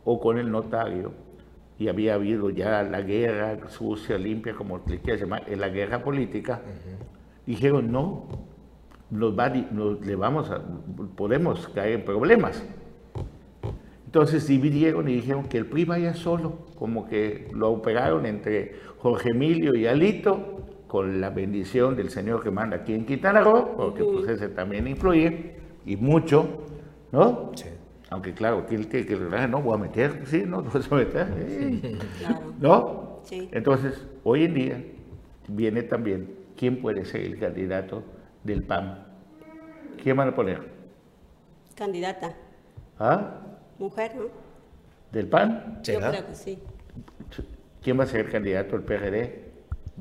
[0.04, 1.14] o con el notario,
[1.80, 6.04] y había habido ya la guerra sucia, limpia, como le quieras llamar, en la guerra
[6.04, 6.62] política,
[7.46, 8.28] dijeron no,
[9.10, 10.62] nos va, nos- le vamos a,
[11.16, 12.64] podemos caer en problemas.
[14.12, 19.30] Entonces dividieron y dijeron que el PRI vaya solo, como que lo operaron entre Jorge
[19.30, 24.04] Emilio y Alito, con la bendición del señor que manda aquí en Quintana Roo, porque
[24.04, 26.66] pues ese también influye, y mucho,
[27.14, 27.54] ¿no?
[27.56, 27.70] Sí.
[28.10, 30.82] Aunque claro, que él tiene que ah, no voy a meter, sí, no, no voy
[30.92, 31.98] a meter, sí.
[32.20, 32.54] Claro.
[32.60, 33.20] ¿no?
[33.24, 33.48] Sí.
[33.54, 34.84] Entonces, hoy en día
[35.48, 38.04] viene también quién puede ser el candidato
[38.44, 39.06] del PAN.
[40.04, 40.68] ¿Quién van a poner?
[41.76, 42.36] Candidata.
[43.00, 43.51] ¿Ah?
[43.82, 44.24] Mujer, ¿no?
[45.12, 45.80] ¿Del PAN?
[45.84, 46.60] Yo creo que sí.
[47.82, 49.52] ¿Quién va a ser el candidato del PRD?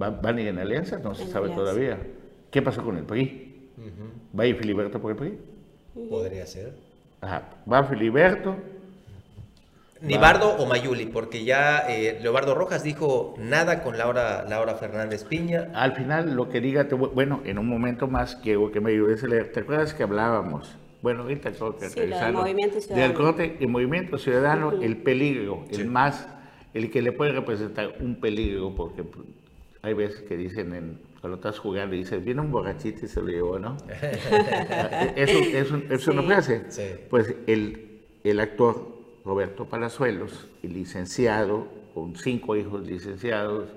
[0.01, 0.99] ¿Va- ¿Van a ir en alianza?
[0.99, 1.65] No se En sabe alianza.
[1.73, 1.99] todavía.
[2.51, 3.71] ¿Qué pasó con el PRI?
[4.39, 5.39] ¿Va a ir Filiberto por el PRI?
[6.11, 6.75] Podría ser.
[7.23, 7.43] Ajá.
[7.71, 8.55] Va Filiberto.
[10.03, 15.69] Nibardo o Mayuli, porque ya eh, Leobardo Rojas dijo nada con Laura, Laura Fernández Piña.
[15.75, 18.93] Al final, lo que diga, te voy- bueno, en un momento más quiero que me
[18.93, 19.53] ayudes a leer.
[19.53, 20.75] ¿Te acuerdas que hablábamos?
[21.03, 23.09] Bueno, ahorita creo que Sí, lo del revisando, Movimiento Ciudadano.
[23.09, 26.29] Del corte y movimiento ciudadano, el peligro, el más,
[26.75, 29.27] el que le puede representar un peligro, porque pues,
[29.83, 33.21] hay veces que dicen, en, cuando estás jugando, y dices, viene un borrachito y se
[33.23, 33.77] lo llevó, ¿no?
[35.17, 36.27] eso es, un- es una Sí.
[36.29, 36.65] frase.
[36.69, 36.83] Sí.
[37.09, 38.89] Pues el, el actor
[39.25, 43.69] Roberto Palazuelos, el licenciado, con cinco hijos licenciados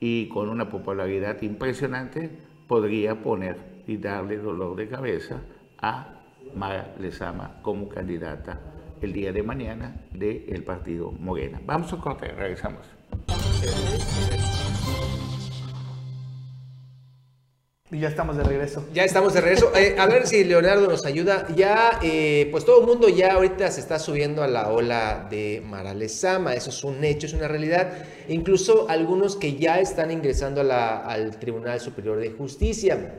[0.00, 2.30] y con una popularidad impresionante,
[2.68, 5.40] podría poner y darle dolor de cabeza
[5.80, 6.13] a
[6.54, 8.60] Mara Lezama como candidata
[9.00, 11.60] el día de mañana del partido Morena.
[11.64, 12.86] Vamos a corte, regresamos.
[17.90, 18.88] Y ya estamos de regreso.
[18.92, 19.70] Ya estamos de regreso.
[19.76, 21.46] Eh, a ver si Leonardo nos ayuda.
[21.54, 25.62] Ya, eh, pues todo el mundo ya ahorita se está subiendo a la ola de
[25.64, 26.54] Mara Lezama.
[26.54, 27.92] Eso es un hecho, es una realidad.
[28.28, 33.18] Incluso algunos que ya están ingresando a la- al Tribunal Superior de Justicia.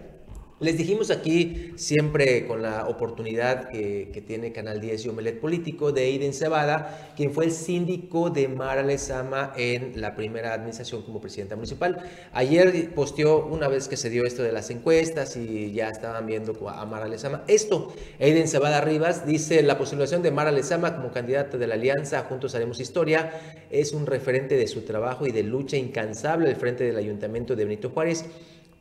[0.61, 6.03] Les dijimos aquí, siempre con la oportunidad que, tiene Canal 10 y Omelet Político, de
[6.03, 11.57] Aiden Cebada, quien fue el síndico de Mara Lezama en la primera administración como presidenta
[11.57, 12.09] municipal.
[12.31, 16.53] Ayer posteó, una vez que se dio esto de las encuestas y ya estaban viendo
[16.69, 21.57] a Mara Lezama, esto, Aiden Cebada Rivas dice, la postulación de Mara Lezama como candidata
[21.57, 23.29] de la Alianza Juntos Haremos Historia
[23.69, 27.65] es un referente de su trabajo y de lucha incansable al frente del Ayuntamiento de
[27.65, 28.23] Benito Juárez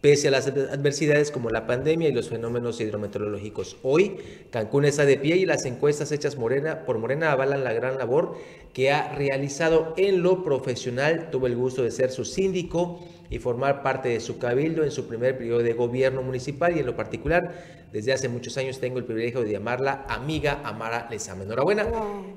[0.05, 3.79] pese a las adversidades como la pandemia y los fenómenos hidrometeorológicos.
[3.83, 4.19] Hoy,
[4.51, 8.37] Cancún está de pie y las encuestas hechas Morena, por Morena avalan la gran labor
[8.75, 11.31] que ha realizado en lo profesional.
[11.31, 15.09] Tuve el gusto de ser su síndico y formar parte de su cabildo en su
[15.09, 19.05] primer periodo de gobierno municipal y en lo particular, desde hace muchos años tengo el
[19.05, 21.45] privilegio de llamarla amiga Amara Lezama.
[21.45, 21.87] Enhorabuena.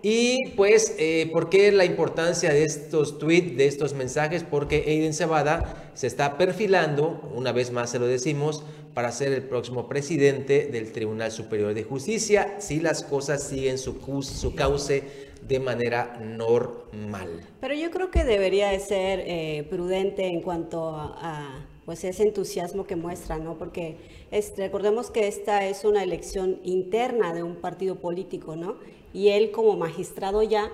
[0.02, 4.44] Y pues, eh, ¿por qué la importancia de estos tweets, de estos mensajes?
[4.44, 9.44] Porque Aiden Cebada se está perfilando, una vez más se lo decimos, para ser el
[9.44, 13.94] próximo presidente del Tribunal Superior de Justicia si las cosas siguen su,
[14.24, 15.04] su cauce
[15.48, 17.30] de manera normal.
[17.62, 22.24] Pero yo creo que debería de ser eh, prudente en cuanto a, a, pues ese
[22.24, 23.58] entusiasmo que muestra, ¿no?
[23.58, 23.98] Porque
[24.32, 28.78] es- recordemos que esta es una elección interna de un partido político, ¿no?
[29.14, 30.72] Y él como magistrado ya,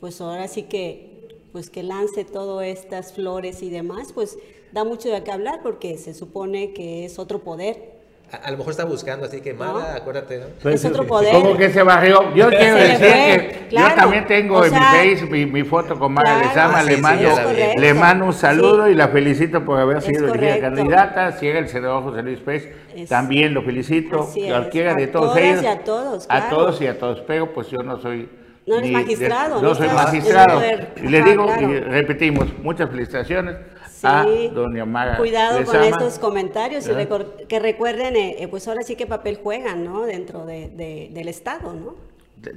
[0.00, 4.38] pues ahora sí que, pues que lance todas estas flores y demás, pues
[4.72, 7.96] da mucho de qué hablar porque se supone que es otro poder.
[8.30, 10.70] A, a lo mejor está buscando, así que Mara, acuérdate, ¿no?
[10.70, 11.32] Es otro poder.
[11.32, 12.34] Como que se barrió.
[12.34, 13.88] Yo quiero decir que claro.
[13.88, 16.46] yo también tengo O en sea, mi Face mi, mi foto con Mara claro.
[16.48, 16.78] Lezama.
[16.78, 17.28] Ah, sí, le, sí, mando.
[17.30, 18.92] Es le mando un saludo Sí.
[18.92, 21.32] y la felicito por haber sido elegida candidata.
[21.32, 24.28] Si era el senador José Luis Pérez, Es- también lo felicito.
[24.46, 25.62] Cualquiera A de todos todas ellos.
[25.62, 26.56] y a todos, A claro.
[26.56, 27.20] todos y a todos.
[27.26, 28.28] Pero pues yo no soy
[28.66, 30.60] No eres ni magistrado, no no soy magistrado.
[31.02, 31.62] Y le digo, claro.
[31.72, 33.56] y repetimos, muchas felicitaciones
[34.04, 34.50] a Sí.
[34.54, 35.16] doña Mara.
[35.16, 35.86] Cuidado con Lezama.
[35.88, 40.04] estos comentarios y que recuerden, eh, eh, pues ahora sí que papel juegan, ¿no?
[40.06, 41.94] Dentro de- de- del Estado, ¿no?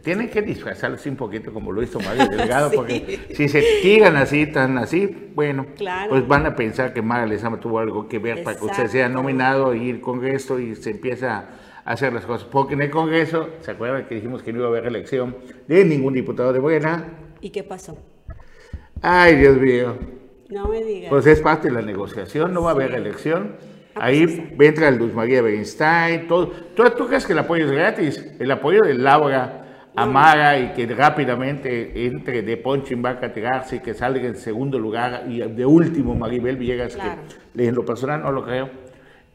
[0.04, 2.76] Tienen que disfrazarse un poquito como lo hizo Mario Delgado, Sí.
[2.76, 6.12] porque si se tiran así, tan así, bueno, Claro.
[6.12, 9.10] pues van a pensar que Mara Lezama tuvo algo que ver para que usted sea
[9.10, 11.46] nominado y ir Congreso y se empieza
[11.84, 12.48] a hacer las cosas.
[12.48, 15.36] Porque en el Congreso, ¿se acuerdan que dijimos que no iba a haber elección
[15.68, 17.08] de ningún diputado de Buena?
[17.42, 17.98] ¿Y qué pasó?
[19.02, 19.96] Ay, Dios mío.
[20.52, 21.10] No me digas.
[21.10, 23.56] Pues es parte de la negociación, no va a haber elección.
[23.96, 26.48] Ah, pues Ahí entra Luz María Bernstein, todo.
[26.76, 28.36] ¿Tú, ¿Tú crees que el apoyo es gratis?
[28.40, 29.62] El apoyo de Laura
[29.96, 34.80] Amara y que rápidamente entre de Ponchin va a categarse y que salga en segundo
[34.80, 37.22] lugar y de último Maribel Villegas, Claro.
[37.56, 38.70] que en lo personal no lo creo,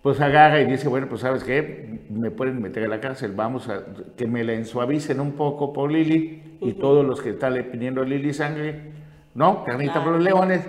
[0.03, 3.69] pues agarra y dice, bueno, pues sabes qué, me pueden meter a la cárcel, vamos
[3.69, 3.85] a
[4.17, 8.01] que me la ensuavicen un poco por Lili y todos los que están le pidiendo
[8.01, 8.93] a Lili sangre,
[9.35, 9.65] ¿no?
[9.65, 10.67] Carnita por los leones.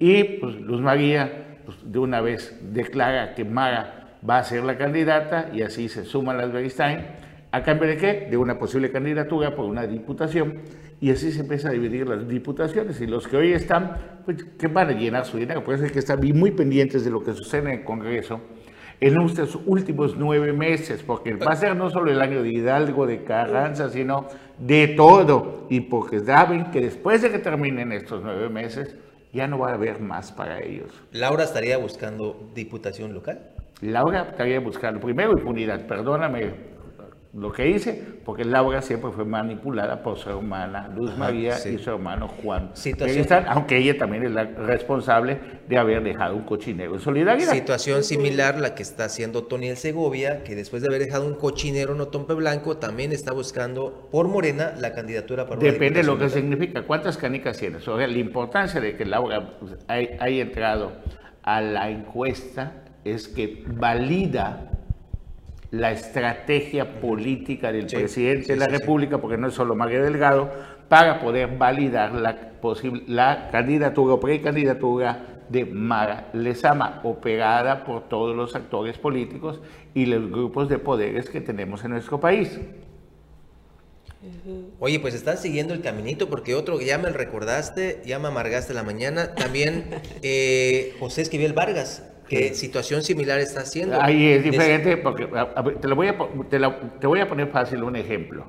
[0.00, 4.76] Y pues Luz María, pues, de una vez declara que Mara va a ser la
[4.76, 7.06] candidata y así se suman las Beristain.
[7.52, 8.26] ¿A cambio de qué?
[8.30, 10.62] De una posible candidatura por una diputación.
[11.00, 13.00] Y así se empieza a dividir las diputaciones.
[13.00, 15.62] Y los que hoy están, pues, que van a llenar su dinero.
[15.62, 18.40] Por eso hay que estar muy pendientes de lo que sucede en el Congreso
[19.00, 23.06] en estos últimos nueve meses, porque va a ser no solo el año de Hidalgo,
[23.06, 24.26] de Carranza, sino
[24.58, 25.66] de todo.
[25.70, 28.94] Y porque saben que después de que terminen estos nueve meses,
[29.32, 30.92] ya no va a haber más para ellos.
[31.12, 33.40] Laura estaría buscando diputación local.
[33.80, 36.69] Laura estaría buscando primero impunidad, perdóname
[37.32, 41.70] lo que hice, porque Laura siempre fue manipulada por su hermana Luz María sí.
[41.70, 42.72] y su hermano Juan.
[42.98, 45.38] Beguistán, aunque ella también es la responsable
[45.68, 47.52] de haber dejado un cochinero en solidaridad.
[47.52, 51.34] Situación similar la que está haciendo Tony El Segovia, que después de haber dejado un
[51.34, 56.06] cochinero en Otompe Blanco, también está buscando por Morena la candidatura para una Depende de
[56.06, 56.82] lo que significa.
[56.82, 57.86] ¿Cuántas canicas tienes?
[57.86, 60.92] O sea, la importancia de que Laura pues, hay- haya entrado
[61.42, 62.72] a la encuesta
[63.04, 64.66] es que valida
[65.70, 68.78] la estrategia política del Sí, presidente sí, de la sí, sí.
[68.78, 70.50] República, porque no es solo María Delgado,
[70.88, 78.34] para poder validar la, posible, la candidatura o precandidatura de Mara Lezama, operada por todos
[78.36, 79.60] los actores políticos
[79.94, 82.58] y los grupos de poderes que tenemos en nuestro país.
[84.78, 88.74] Oye, pues están siguiendo el caminito porque otro que ya me recordaste, ya me amargaste
[88.74, 89.34] la mañana.
[89.34, 89.84] También
[90.22, 94.00] eh, José Esquivel Vargas, ¿qué situación similar está haciendo?
[94.00, 96.16] Ahí es diferente porque a- a ver, te, lo voy a,
[96.48, 98.44] te, la- te voy a poner fácil un ejemplo.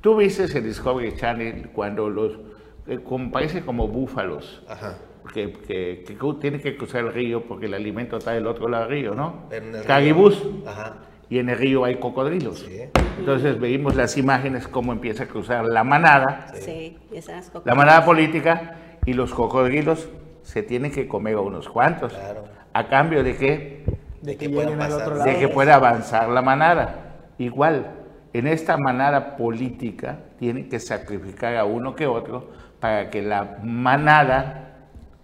[0.00, 2.38] Tú viste en Discovery Channel cuando los,
[2.86, 4.96] eh, como, parece como búfalos, Ajá.
[5.34, 8.84] que, que, que tienen que cruzar el río porque el alimento está del otro lado
[8.84, 9.44] del río, ¿no?
[9.50, 9.84] El.
[9.84, 10.42] Caribús.
[10.66, 10.96] Ajá.
[11.30, 12.60] Y en el río hay cocodrilos.
[12.60, 12.80] Sí.
[13.18, 18.76] Entonces veíamos las imágenes cómo empieza a cruzar la manada, Sí, esas la manada política,
[19.04, 20.08] y los cocodrilos
[20.42, 22.14] se tienen que comer a unos cuantos.
[22.14, 22.44] Claro.
[22.72, 23.84] ¿A cambio de qué?
[24.22, 25.24] De que pasar.
[25.24, 27.14] de que pueda avanzar la manada.
[27.38, 27.86] Igual,
[28.32, 32.50] en esta manada política tienen que sacrificar a uno que otro
[32.80, 34.64] para que la manada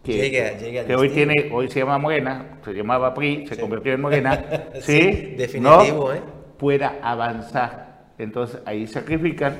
[0.02, 4.44] que, que hoy tiene, hoy se llama Morena, se llamaba PRI, se convirtió en Morena,
[4.80, 6.12] Sí, sí, definitivo, ¿no?
[6.12, 6.22] ¿eh?
[6.58, 8.04] pueda avanzar.
[8.18, 9.56] Entonces ahí sacrifican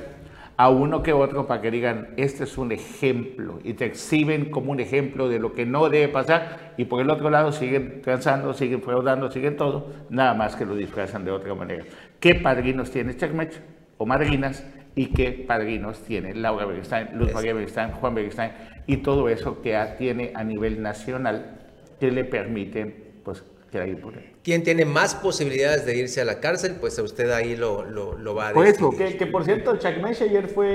[0.57, 4.71] a uno que otro para que digan, este es un ejemplo, y te exhiben como
[4.71, 8.53] un ejemplo de lo que no debe pasar, y por el otro lado siguen transando,
[8.53, 11.83] siguen fraudando, siguen todo, nada más que lo disfrazan de otra manera.
[12.19, 13.61] ¿Qué padrinos tiene Chacmech
[13.97, 14.65] o madrinas?
[14.95, 17.33] ¿Y qué padrinos tiene Laura Beristain, Luz.
[17.33, 18.51] María Beristain, Juan Beristain,
[18.87, 21.57] y todo eso que tiene a nivel nacional
[21.99, 22.85] que le permite,
[23.25, 23.43] pues,
[23.75, 24.31] que ahí por ahí.
[24.43, 26.75] ¿Quién tiene más posibilidades de irse a la cárcel?
[26.79, 29.13] Pues a usted ahí lo, lo, lo va a Por eso, decidir.
[29.13, 30.67] Que, que, por cierto, Chacmesh ayer fue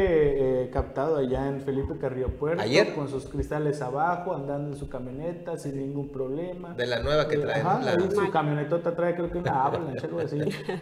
[0.65, 2.61] eh, captado allá en Felipe Carrillo Puerto.
[2.63, 2.95] ¿Ayer?
[2.95, 6.75] Con sus cristales abajo, andando en su camioneta sin ningún problema.
[6.75, 10.05] De la nueva que Eh, traen, Ajá, la- su camionetota trae creo que una Avalanche,
[10.07, 10.39] algo así.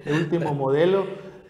[0.06, 1.04] El último modelo.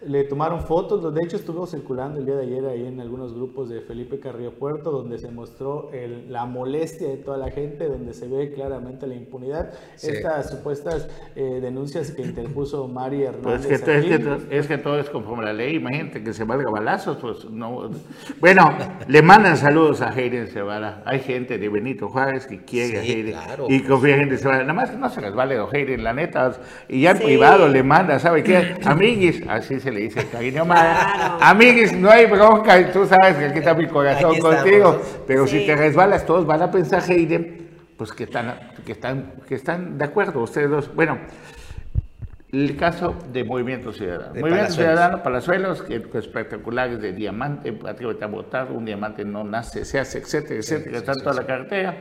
[0.05, 3.67] Le tomaron fotos, de hecho estuvo circulando el día de ayer ahí en algunos grupos
[3.67, 8.13] de Felipe Carrillo Puerto, donde se mostró el- la molestia de toda la gente, donde
[8.13, 9.73] se ve claramente la impunidad.
[9.97, 10.11] Sí.
[10.11, 13.67] Estas supuestas eh, denuncias que interpuso Mari Pues Hernández.
[13.67, 16.45] que, es, que, todo- es que todo es conforme a la ley, imagínate que se
[16.45, 17.89] valga balazos, pues no.
[18.39, 18.71] Bueno,
[19.07, 21.03] le mandan saludos a Hayden Cebara.
[21.05, 23.65] Hay gente de Benito Juárez que quiere Sí, a Hayden claro.
[23.67, 24.59] y confía en Hayden Cebara.
[24.61, 26.53] Nada más que no se resbale a Hayden, la neta.
[26.87, 27.23] Y ya en Sí.
[27.25, 28.75] privado le manda, ¿sabe qué?
[28.85, 30.63] Amiguis, así se le dice cariño.
[30.69, 31.37] Claro.
[31.41, 35.01] Amiguis, no hay bronca, y tú sabes que aquí está mi corazón Aquí contigo.
[35.27, 35.65] Pero si Sí.
[35.67, 40.05] te resbalas, todos van a pensar, Hayden, pues que están, que están, que están de
[40.05, 40.93] acuerdo ustedes dos.
[40.95, 41.17] Bueno,
[42.51, 44.33] el caso de Movimiento Ciudadano.
[44.33, 44.75] De Movimiento Palazuelos.
[44.75, 50.17] Ciudadano, Palazuelos, que que espectaculares de diamante, patriota votado, un diamante no nace, se hace,
[50.19, 51.97] etcétera, etcétera, está en toda la carretera.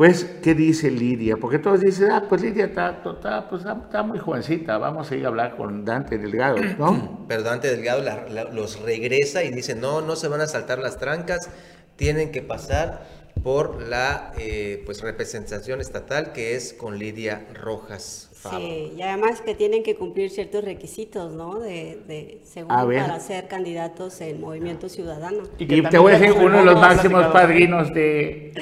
[0.00, 1.36] Pues, ¿qué dice Lidia?
[1.36, 5.26] Porque todos dicen, ah, pues Lidia está, está, pues, está, muy jovencita, vamos a ir
[5.26, 7.22] a hablar con Dante Delgado, ¿no?
[7.28, 10.78] Pero Dante Delgado la- la- los regresa y dice, no, no se van a saltar
[10.78, 11.50] las trancas,
[11.96, 13.02] tienen que pasar
[13.42, 18.29] por la eh, pues representación estatal que es con Lidia Rojas.
[18.48, 21.58] Sí, y además que tienen que cumplir ciertos requisitos, ¿no?
[21.58, 25.42] De, de según para ser candidatos en Movimiento Ciudadano.
[25.58, 28.52] Y te voy a decir, uno de los máximos padrinos de,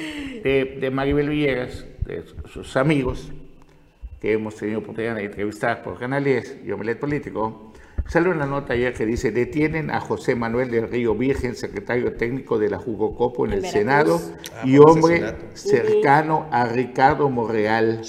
[0.43, 3.31] de, de Maribel Villegas, de sus amigos,
[4.19, 7.68] que hemos tenido oportunidad de entrevistar por Canal 10 y Omelet Político,
[8.09, 12.57] sale una nota ayer que dice, detienen a José Manuel del Río Virgen, secretario técnico
[12.59, 13.79] de la Jugocopo en En el Veracruz.
[13.79, 14.21] Senado
[14.55, 15.45] Ah, y hombre asesinato.
[15.53, 18.01] cercano a Ricardo Monreal.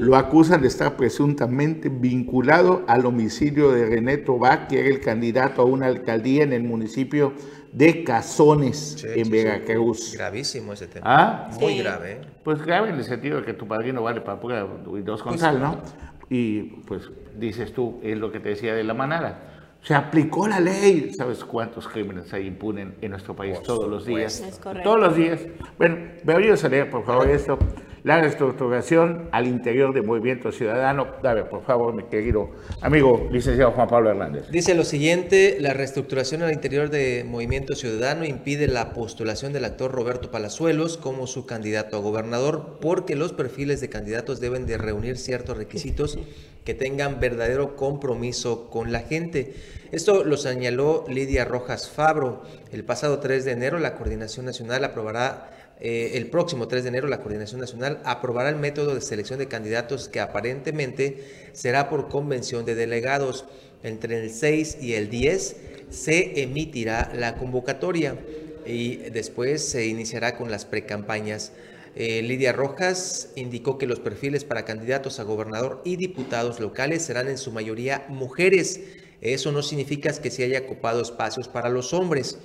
[0.00, 5.62] Lo acusan de estar presuntamente vinculado al homicidio de René Tobá, que era el candidato
[5.62, 7.32] a una alcaldía en el municipio
[7.72, 9.30] de Cazones, Sí, en sí, sí.
[9.30, 10.12] Veracruz.
[10.14, 11.06] Gravísimo ese tema.
[11.08, 11.50] ¿Ah?
[11.60, 12.12] Muy grave.
[12.12, 12.20] ¿eh?
[12.42, 14.66] Pues grave en el sentido de que tu padrino vale para pura
[14.98, 15.80] y dos con sal, ¿no?
[16.28, 17.10] Y pues
[17.40, 19.50] dices tú, es lo que te decía de la manada.
[19.82, 21.12] Se aplicó la ley.
[21.14, 24.34] ¿Sabes cuántos crímenes hay impunen en nuestro país todos los días?
[24.34, 24.56] supuesto.
[24.56, 24.88] Es correcto.
[24.88, 25.40] Todos los días.
[25.78, 27.58] Bueno, me ayudas a leer, por favor, esto.
[28.02, 31.06] La reestructuración al interior del Movimiento Ciudadano.
[31.22, 34.48] Dame, por favor, mi querido amigo licenciado Juan Pablo Hernández.
[34.50, 39.92] Dice lo siguiente, la reestructuración al interior de Movimiento Ciudadano impide la postulación del actor
[39.92, 45.18] Roberto Palazuelos como su candidato a gobernador porque los perfiles de candidatos deben de reunir
[45.18, 46.18] ciertos requisitos
[46.64, 49.54] que tengan verdadero compromiso con la gente.
[49.92, 52.42] Esto lo señaló Lidia Rojas Fabro.
[52.72, 55.50] El pasado 3 de enero la Coordinación Nacional aprobará
[55.80, 59.48] eh, el próximo 3 de enero la Coordinación Nacional aprobará el método de selección de
[59.48, 63.46] candidatos que aparentemente será por convención de delegados.
[63.82, 65.56] Entre el 6 y el 10
[65.88, 68.18] se emitirá la convocatoria
[68.66, 71.52] y después se iniciará con las precampañas.
[71.96, 77.28] Eh, Lidia Rojas indicó que los perfiles para candidatos a gobernador y diputados locales serán
[77.28, 78.80] en su mayoría mujeres.
[79.20, 82.38] Eso no significa que se haya ocupado espacios para los hombres.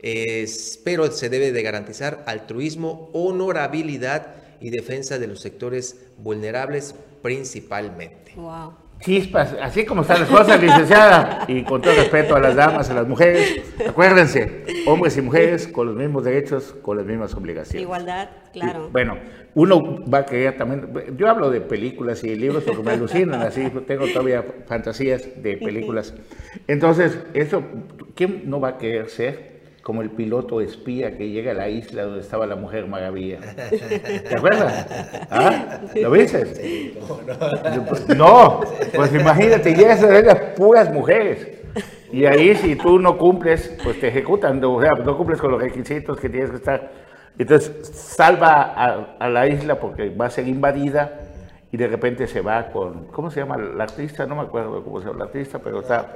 [0.00, 8.32] Es- pero se debe de garantizar altruismo, honorabilidad y defensa de los sectores vulnerables principalmente.
[9.00, 12.94] Chispas, así como están las cosas, licenciada, y con todo respeto a las damas, a
[12.94, 17.82] las mujeres, acuérdense, hombres y mujeres con los mismos derechos, con las mismas obligaciones.
[17.82, 18.88] Igualdad, claro.
[18.90, 19.16] Bueno,
[19.54, 23.70] uno va a querer también, yo hablo de películas y libros porque me alucinan, así
[23.86, 26.14] tengo todavía fantasías de películas.
[26.66, 27.62] Entonces, eso,
[28.16, 29.57] ¿quién no va a querer ser
[29.88, 33.38] como el piloto espía que llega a la isla donde estaba la Mujer Maravilla?
[34.28, 34.86] ¿Te acuerdas?
[35.30, 35.80] ¿Ah?
[35.94, 36.92] ¿Lo viste?
[38.14, 38.60] No,
[38.94, 41.62] pues imagínate, llegas a ver las puras mujeres.
[42.12, 45.62] Y ahí si tú no cumples, pues te ejecutan, o sea, no cumples con los
[45.62, 46.90] requisitos que tienes que estar.
[47.38, 51.18] Entonces salva a, a la isla porque va a ser invadida
[51.72, 54.26] y de repente se va con, ¿cómo se llama la artista?
[54.26, 56.12] No me acuerdo cómo se llama la artista, pero está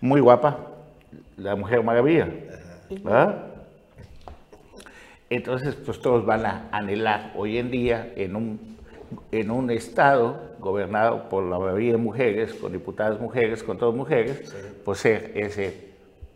[0.00, 0.58] muy guapa,
[1.36, 2.28] la Mujer Maravilla.
[2.90, 3.46] ¿Verdad?
[5.28, 8.76] Entonces, pues todos van a anhelar hoy en día en un,
[9.30, 14.52] en un estado gobernado por la mayoría de mujeres, con diputadas mujeres, con todas mujeres,
[14.84, 15.90] pues ser ese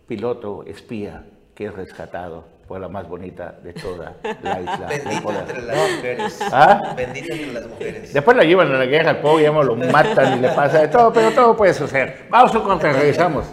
[0.07, 1.25] piloto espía
[1.57, 5.21] que es rescatado por la más bonita de toda la isla.
[5.23, 5.41] poder.
[5.43, 6.49] entre las mujeres.
[6.53, 6.95] ¿Ah?
[6.97, 8.15] Entre las mujeres.
[8.15, 11.13] Después la llevan a la guerra al pobre, lo matan y le pasa de todo,
[11.13, 12.27] pero todo puede suceder.
[12.31, 13.47] Vamos a corte, regresamos.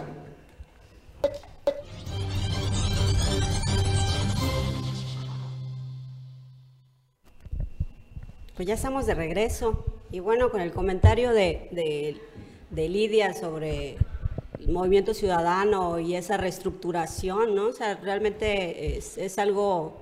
[8.62, 9.84] Pues ya estamos de regreso.
[10.12, 12.16] Y bueno, con el comentario de,
[12.70, 13.96] de- Lidia sobre
[14.60, 17.66] el movimiento ciudadano y esa reestructuración, ¿no?
[17.66, 19.96] O sea, realmente es, es algo,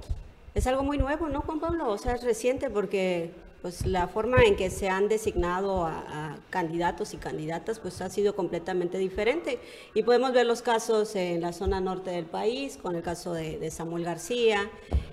[0.55, 1.89] es algo muy nuevo, ¿no, Juan Pablo?
[1.89, 3.31] O sea, es reciente porque
[3.63, 8.37] pues la forma en que se han designado a, candidatos y candidatas pues ha sido
[8.37, 9.59] completamente diferente.
[9.95, 13.71] Y podemos ver los casos en la zona norte del país, con el caso de
[13.71, 14.69] Samuel García.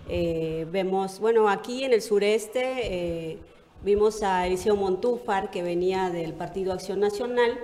[0.09, 3.39] Eh, vemos, bueno, aquí en el sureste eh,
[3.83, 7.59] vimos a Eliseo Montúfar, que venía del Partido Acción Nacional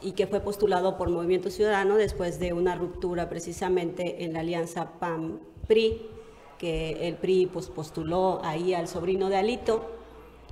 [0.00, 4.92] y que fue postulado por Movimiento Ciudadano después de una ruptura precisamente en la alianza
[5.00, 6.06] PAN-PRI,
[6.58, 9.90] que el PRI pues, postuló ahí al sobrino de Alito.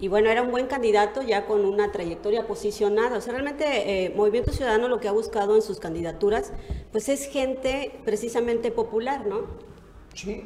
[0.00, 3.18] Y bueno, era un buen candidato ya con una trayectoria posicionada.
[3.18, 6.52] O sea, realmente eh, Movimiento Ciudadano lo que ha buscado en sus candidaturas,
[6.90, 9.69] pues es gente precisamente popular, ¿no?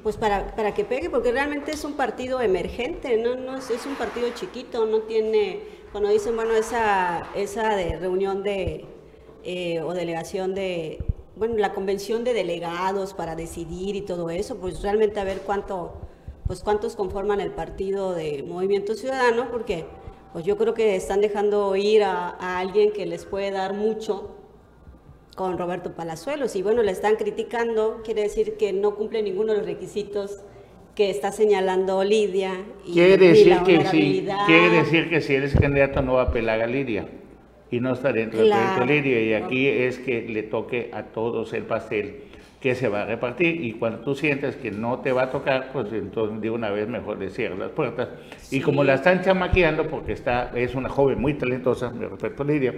[0.03, 3.95] Pues para, para que pegue, porque realmente es un partido emergente, no, no es, un
[3.97, 8.85] partido chiquito, no tiene cuando dicen, bueno, esa, esa de reunión de,
[9.43, 11.03] eh, o delegación de,
[11.37, 15.95] bueno, la convención de delegados para decidir y todo eso, pues realmente a ver cuánto,
[16.47, 19.87] pues cuántos conforman el partido de Movimiento Ciudadano, porque
[20.33, 24.44] pues yo creo que están dejando ir a alguien que les puede dar mucho
[25.35, 26.57] con Roberto Palazuelos.
[26.57, 30.43] Y bueno, le están criticando, quiere decir que no cumple ninguno de los requisitos
[30.95, 32.53] que está señalando Lidia.
[32.87, 36.61] Y quiere decir que sí, quiere decir que si eres candidato no va a apelar
[36.61, 37.07] a Lidia
[37.71, 39.21] y no está dentro del proyecto Lidia.
[39.21, 42.23] Y aquí es que le toque a todos el pastel
[42.61, 43.63] que se va a repartir.
[43.63, 46.89] Y cuando tú sientes que no te va a tocar, pues entonces de una vez
[46.89, 48.09] mejor le cierras las puertas.
[48.51, 52.47] Y como la están chamaqueando, porque está, es una joven muy talentosa, me respeto a
[52.47, 52.73] Lidia,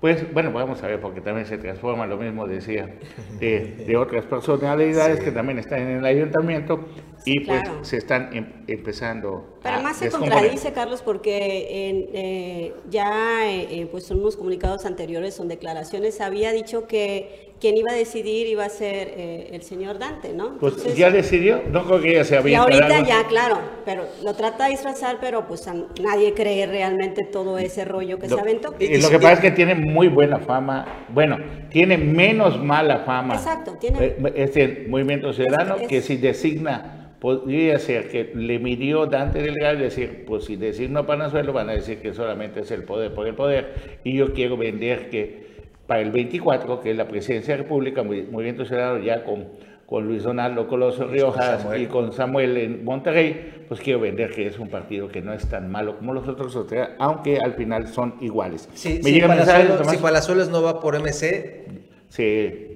[0.00, 2.94] pues bueno, vamos a ver, porque también se transforma, lo mismo decía,
[3.40, 6.86] de, otras personalidades que también están en el ayuntamiento
[7.24, 13.50] y pues se están em, empezando Pero más se contradice, Carlos, porque en, eh, ya
[13.50, 17.94] eh, eh, pues en unos comunicados anteriores, son declaraciones, había dicho que quien iba a
[17.94, 20.58] decidir iba a ser eh, el señor Dante, ¿no?
[20.58, 24.34] pues ya decidió, no creo que ella se había Y ahorita ya, claro, pero lo
[24.34, 25.66] trata de disfrazar, pero pues
[26.02, 28.74] nadie cree realmente todo ese rollo que se aventó.
[28.78, 31.38] Y, lo que pasa es que tiene muy buena fama, bueno,
[31.70, 33.34] tiene menos mala fama.
[33.34, 34.16] Exacto, tiene.
[34.34, 40.24] Este movimiento ciudadano que si designa podría ser que le midió Dante Delgado y decir,
[40.26, 43.34] pues si designo a Panazuelo van a decir que solamente es el poder por el
[43.34, 45.44] poder y yo quiero vender que
[45.86, 49.46] para el 24, que es la presidencia de la República, Movimiento Ciudadano ya con,
[49.86, 54.58] con Luis Donaldo Coloso Riojas y con Samuel en Monterrey, pues quiero vender que es
[54.58, 56.58] un partido que no es tan malo como los otros,
[56.98, 58.68] aunque al final son iguales.
[58.74, 61.66] Sí, si, Palazuelos, si Palazuelos no va por MC,
[62.08, 62.74] sí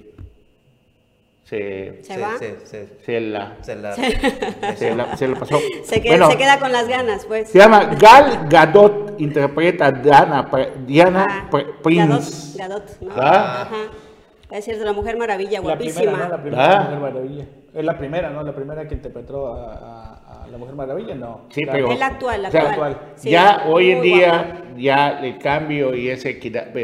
[1.49, 2.37] se, ¿Se, va?
[2.37, 3.95] Se, la, se, la,
[5.17, 5.57] se, la, pasó.
[5.83, 7.49] Se queda, se queda con las ganas, pues.
[7.49, 10.47] Se llama Gal Gadot, interpreta Diana,
[10.85, 11.49] Diana ah,
[11.81, 12.55] Prince.
[12.55, 13.11] Gadot, Gadot, ¿no?
[13.15, 13.61] ¿Ah?
[13.63, 13.75] Ajá.
[14.51, 16.03] Es cierto, la Mujer Maravilla, guapísima.
[16.03, 16.29] La primera, ¿no?
[16.29, 16.83] La primera ¿Ah?
[16.83, 17.45] Mujer Maravilla.
[17.73, 18.43] Es la primera, ¿no?
[18.43, 21.41] La primera que interpretó a, a, la Mujer Maravilla, no.
[21.49, 21.91] Sí, pero...
[21.91, 22.97] Es la actual, la actual.
[23.15, 26.39] Sí, ya hoy en día, ya el cambio y ese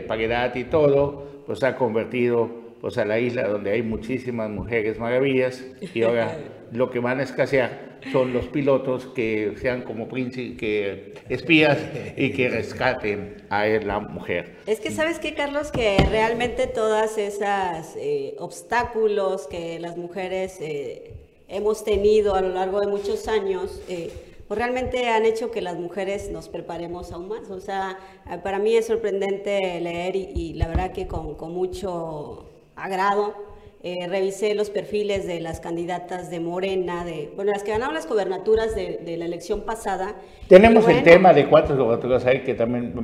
[0.08, 5.66] paridad y todo, pues ha convertido pues a la isla donde hay muchísimas mujeres maravillas
[5.94, 6.38] y ahora
[6.72, 11.78] lo que van a escasear son los pilotos que sean como que espías
[12.16, 14.58] y que rescaten a la mujer.
[14.66, 21.14] Es que sabes qué, Carlos, que realmente todas esas eh, obstáculos que las mujeres eh,
[21.48, 24.12] hemos tenido a lo largo de muchos años, eh,
[24.48, 27.50] pues realmente han hecho que las mujeres nos preparemos aún más.
[27.50, 27.98] O sea,
[28.44, 32.46] para mí es sorprendente leer y, la verdad que con, con mucho
[32.76, 33.55] agrado.
[33.88, 38.08] Eh, revisé los perfiles de las candidatas de Morena, de bueno, las que ganaron las
[38.08, 40.16] gobernaturas de, la elección pasada.
[40.48, 42.96] Tenemos el tema de cuántas gobernaturas hay que también.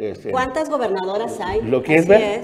[0.00, 1.60] Este, ¿Cuántas gobernadoras hay?
[1.60, 2.40] Lo que es ver.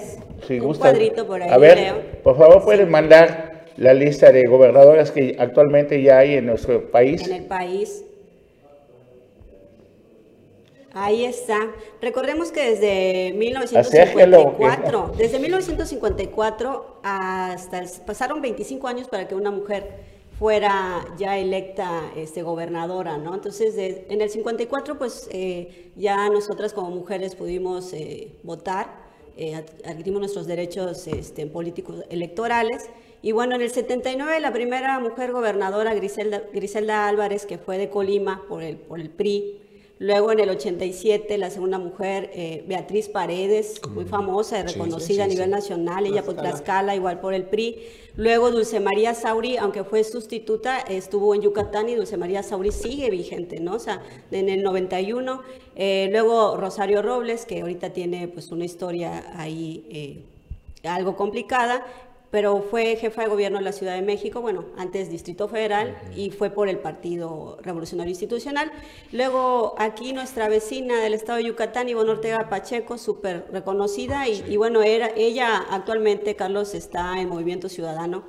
[0.46, 1.48] Si un cuadrito por ahí.
[1.50, 6.44] A ver, por favor, pueden mandar la lista de gobernadoras que actualmente ya hay en
[6.44, 7.26] nuestro país.
[7.26, 8.04] En el país.
[10.98, 11.58] Ahí está.
[12.00, 21.04] Recordemos que desde 1954, desde 1954 hasta pasaron 25 años para que una mujer fuera
[21.18, 23.34] ya electa este, gobernadora, ¿no?
[23.34, 28.88] Entonces, en el 54, pues eh, ya nosotras como mujeres pudimos eh, votar,
[29.36, 32.88] eh, adquirimos nuestros derechos este, políticos electorales.
[33.20, 37.90] Y bueno, en el 79 la primera mujer gobernadora, Griselda, Griselda Álvarez, que fue de
[37.90, 39.60] Colima por el, por el PRI,
[39.98, 45.26] Luego en el 87 la segunda mujer, eh, Beatriz Paredes, muy famosa y reconocida a
[45.26, 47.78] nivel nacional, ella por Tlaxcala, igual por el PRI.
[48.14, 53.08] Luego Dulce María Sauri, aunque fue sustituta, estuvo en Yucatán y Dulce María Sauri sigue
[53.08, 53.76] vigente, ¿no?
[53.76, 55.42] O sea, en el 91.
[55.76, 60.24] Eh, luego Rosario Robles, que ahorita tiene pues una historia ahí eh,
[60.86, 61.84] algo complicada
[62.30, 66.30] pero fue jefa de gobierno de la Ciudad de México, bueno, antes Distrito Federal, y
[66.30, 68.72] fue por el Partido Revolucionario Institucional.
[69.12, 74.82] Luego aquí nuestra vecina del estado de Yucatán, Ivonne Ortega Pacheco, súper reconocida, y, bueno,
[74.82, 78.24] era, ella actualmente, Carlos, está en Movimiento Ciudadano,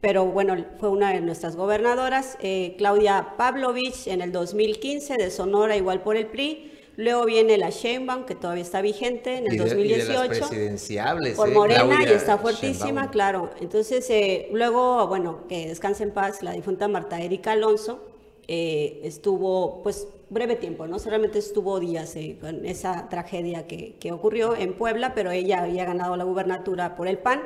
[0.00, 2.38] pero bueno, fue una de nuestras gobernadoras.
[2.40, 6.77] Eh, Claudia Pavlovich en el 2015 de Sonora, igual por el PRI.
[6.98, 10.28] Luego viene la Sheinbaum, que todavía está vigente en el 2018.
[10.30, 11.36] presidenciables.
[11.36, 11.54] Por ¿eh?
[11.54, 13.52] Morena y está fuertísima, claro.
[13.60, 18.04] Entonces, eh, luego, bueno, que descanse en paz la difunta Marta Erika Alonso.
[18.48, 20.98] Eh, estuvo, pues, breve tiempo, ¿no?
[20.98, 26.16] Solamente estuvo días con esa tragedia que, que, ocurrió en Puebla, pero ella había ganado
[26.16, 27.42] la gubernatura por el PAN.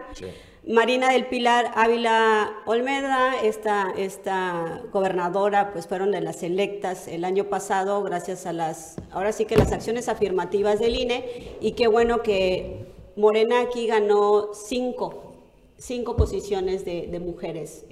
[0.64, 7.46] Marina del Pilar Ávila Olmeda, esta, esta gobernadora, pues fueron de las electas el año
[7.46, 12.22] pasado gracias a las, ahora sí que las acciones afirmativas del INE y qué bueno
[12.22, 12.86] que
[13.16, 15.32] Morena aquí ganó cinco,
[15.78, 17.84] cinco posiciones de, mujeres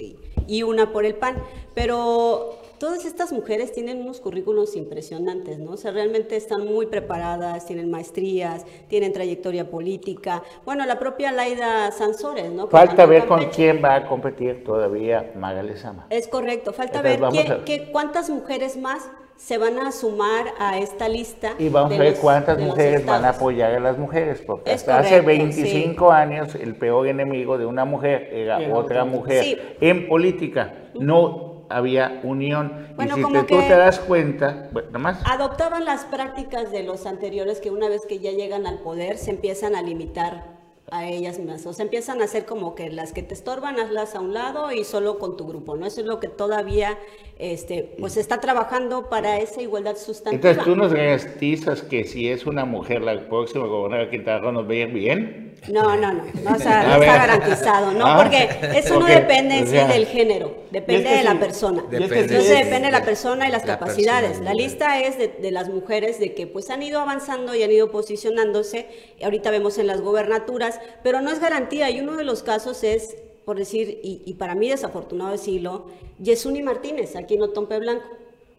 [0.46, 1.42] y una por el PAN,
[1.74, 5.72] pero todas estas mujeres tienen unos currículos impresionantes, ¿no?
[5.72, 10.42] O sea, realmente están muy preparadas, tienen maestrías, tienen trayectoria política.
[10.64, 12.68] Bueno, la propia Laida Sansores, ¿no?
[12.68, 16.06] Falta ver con quién va a competir todavía Maga Lezama.
[16.08, 21.06] Es correcto, falta Entonces, ver qué- cuántas mujeres más se van a sumar a esta
[21.08, 21.52] lista.
[21.58, 24.76] Y vamos a ver los- cuántas mujeres van a apoyar a las mujeres, porque Es
[24.80, 29.04] hasta hace correcto, 25 años el peor enemigo de una mujer era otra.
[29.04, 29.44] mujer.
[29.44, 29.58] Sí.
[29.82, 32.88] En política no había unión.
[32.96, 35.18] Bueno, y si como te- tú te das cuenta, bueno, más.
[35.24, 39.30] Adoptaban las prácticas de los anteriores que una vez que ya llegan al poder se
[39.30, 40.58] empiezan a limitar
[40.92, 41.64] a ellas mismas.
[41.66, 44.72] O sea, empiezan a hacer como que las que te estorban, hazlas a un lado
[44.72, 45.86] y solo con tu grupo, ¿no?
[45.86, 46.98] Eso es lo que todavía,
[47.38, 50.36] este, pues está trabajando para esa igualdad sustantiva.
[50.50, 54.52] Entonces tú nos garantizas que si es una mujer la próxima gobernadora de Quintana Roo
[54.52, 55.49] nos va a ir bien.
[55.68, 58.06] No, no, no, no, o sea, no está garantizado, ¿no?
[58.06, 58.48] Ah, Porque
[58.78, 61.38] eso no ok, depende en o sí sea, del género, depende que de la sí,
[61.38, 61.82] persona.
[61.90, 64.40] Depende Entonces es- depende de la persona y las la capacidades.
[64.40, 67.70] La lista es de, de las mujeres de que pues han ido avanzando y han
[67.70, 68.88] ido posicionándose.
[69.18, 71.90] Y ahorita vemos en las gobernaturas, pero no es garantía.
[71.90, 75.86] Y uno de los casos es, por decir, y, y para mí desafortunado decirlo,
[76.20, 78.06] Yesuni Martínez, aquí en Otompe Blanco.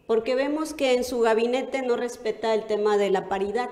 [0.05, 3.69] Porque vemos que en su gabinete no respeta el tema de la paridad.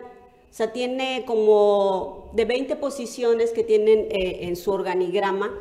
[0.50, 5.54] O sea, tiene como de 20 posiciones que tienen eh, en su organigrama,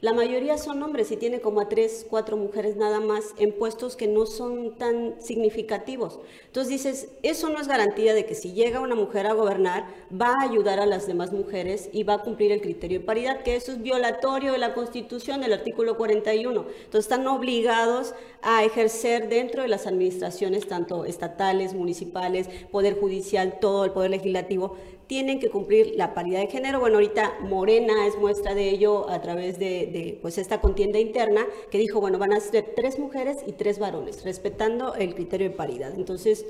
[0.00, 3.96] la mayoría son hombres y tiene como a tres, cuatro mujeres nada más en puestos
[3.96, 6.20] que no son tan significativos.
[6.46, 10.32] Entonces dices, eso no es garantía de que si llega una mujer a gobernar, va
[10.32, 13.56] a ayudar a las demás mujeres y va a cumplir el criterio de paridad, que
[13.56, 16.60] eso es violatorio de la Constitución, del artículo 41.
[16.84, 23.84] Entonces están obligados a ejercer dentro de las administraciones, tanto estatales, municipales, poder judicial, todo
[23.84, 24.76] el poder legislativo,
[25.10, 26.78] tienen que cumplir la paridad de género.
[26.78, 31.48] Bueno, ahorita Morena es muestra de ello a través de, de, pues esta contienda interna
[31.68, 35.56] que dijo, bueno, van a ser tres mujeres y tres varones, respetando el criterio de
[35.56, 35.92] paridad.
[35.96, 36.46] Entonces,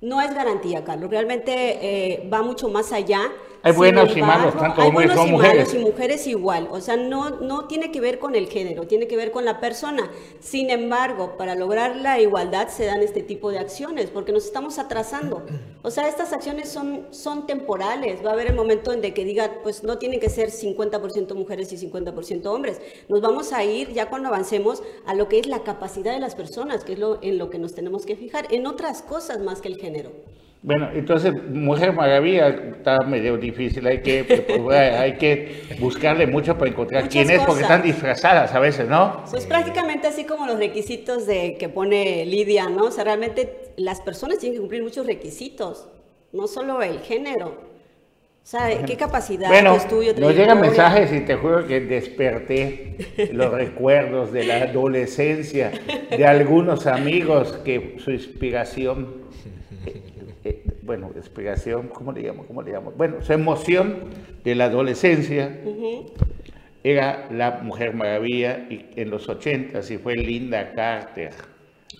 [0.00, 1.10] no es garantía, Carlos.
[1.10, 3.32] Realmente eh, va mucho más allá.
[3.62, 5.74] Hay buenos y malos, tanto hay hombres como y mujeres.
[5.74, 6.68] y mujeres igual.
[6.70, 9.60] O sea, no, no tiene que ver con el género, tiene que ver con la
[9.60, 10.10] persona.
[10.40, 14.78] Sin embargo, para lograr la igualdad se dan este tipo de acciones, porque nos estamos
[14.78, 15.44] atrasando.
[15.82, 18.24] O sea, estas acciones son, son temporales.
[18.24, 21.34] Va a haber el momento en de que diga, pues no tienen que ser 50%
[21.34, 22.80] mujeres y 50% hombres.
[23.08, 26.34] Nos vamos a ir ya cuando avancemos a lo que es la capacidad de las
[26.34, 29.60] personas, que es lo, en lo que nos tenemos que fijar, en otras cosas más
[29.60, 30.12] que el género.
[30.66, 34.24] Bueno, entonces, Mujer Maravilla está medio difícil, hay que,
[34.58, 38.88] pues, hay que buscarle mucho para encontrar Muchas quién es, porque están disfrazadas a veces,
[38.88, 39.22] ¿no?
[39.30, 42.86] Pues prácticamente así como los requisitos de que pone Lidia, ¿no?
[42.86, 45.86] O sea, realmente las personas tienen que cumplir muchos requisitos,
[46.32, 47.46] no solo el género.
[47.46, 53.28] O sea, qué capacidad, Bueno, tu estudio, nos llegan mensajes y te juro que desperté
[53.32, 55.70] los recuerdos de la adolescencia
[56.10, 59.24] de algunos amigos que su inspiración,
[60.86, 62.44] bueno, inspiración, ¿cómo le llamo?
[62.46, 62.92] ¿Cómo le llamo?
[62.96, 64.04] Bueno, su emoción
[64.44, 65.60] de la adolescencia
[66.84, 71.30] era la Mujer Maravilla y en los 80 y fue Linda Carter.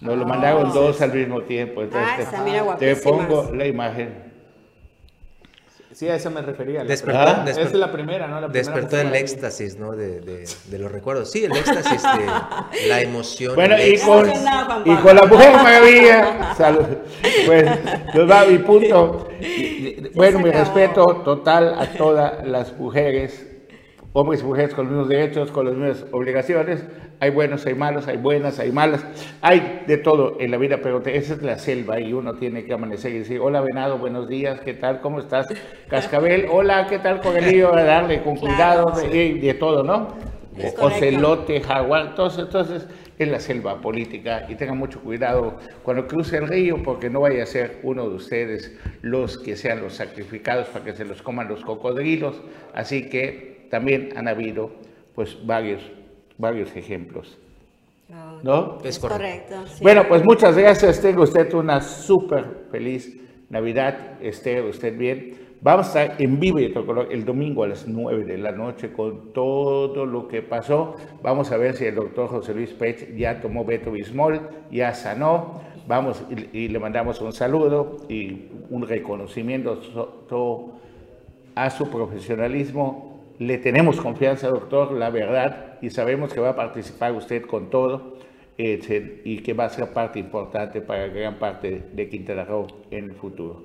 [0.01, 1.83] Nos lo Ah, mandaron dos al mismo tiempo.
[1.83, 3.27] Entonces Ah, te- esa, mira, te guapísimas.
[3.27, 4.26] pongo la imagen.
[5.97, 6.85] Sí, a eso me refería.
[6.85, 8.39] Despertó, despertó- Esa es la primera, ¿no?
[8.39, 9.93] La primera Despertó el éxtasis, ¿no?
[9.93, 11.31] De, de- de los recuerdos.
[11.31, 13.55] Sí, el éxtasis, de la emoción.
[13.55, 14.35] Bueno, y con, y
[15.15, 16.85] la Mujer Maravilla, salud.
[17.47, 17.65] Pues,
[18.15, 19.27] nos va mi punto.
[20.15, 23.47] Bueno, mi respeto total a todas las mujeres,
[24.17, 26.83] hombres y mujeres con los mismos derechos, con las mismas obligaciones.
[27.21, 29.05] Hay buenos, hay malos, hay buenas, hay malas.
[29.43, 32.73] Hay de todo en la vida, pero esa es la selva y uno tiene que
[32.73, 35.03] amanecer y decir, hola venado, buenos días, ¿qué tal?
[35.03, 35.47] ¿Cómo estás?
[35.89, 37.21] Cascabel, hola, ¿qué tal?
[37.21, 40.09] Correlillo, a darle con Claro, cuidado, de, de todo, ¿no?
[40.81, 42.87] Ocelote, jaguar, entonces, entonces
[43.19, 47.43] es la selva política y tengan mucho cuidado cuando cruce el río porque no vaya
[47.43, 51.49] a ser uno de ustedes los que sean los sacrificados para que se los coman
[51.49, 52.41] los cocodrilos.
[52.73, 54.71] Así que también han habido
[55.15, 55.83] pues varios,
[56.39, 57.39] varios ejemplos.
[58.09, 58.79] No, ¿No?
[58.85, 59.57] Es correcto.
[59.57, 59.75] correcto.
[59.75, 59.83] sí.
[59.83, 61.01] Bueno, pues muchas gracias.
[61.01, 64.23] Tenga usted una súper feliz Navidad.
[64.23, 65.47] Esté usted bien.
[65.61, 70.05] Vamos a estar en vivo el domingo a las 9 de la noche con todo
[70.05, 70.95] lo que pasó.
[71.23, 75.61] Vamos a ver si el doctor José Luis Pech ya tomó Beto Bismol, ya sanó.
[75.89, 79.81] Vamos y, le mandamos un saludo y un reconocimiento
[81.55, 87.13] a su profesionalismo le tenemos confianza, doctor, la verdad, y sabemos que va a participar
[87.13, 88.17] usted con todo
[88.59, 93.05] eh, y que va a ser parte importante para gran parte de Quintana Roo en
[93.11, 93.63] el futuro.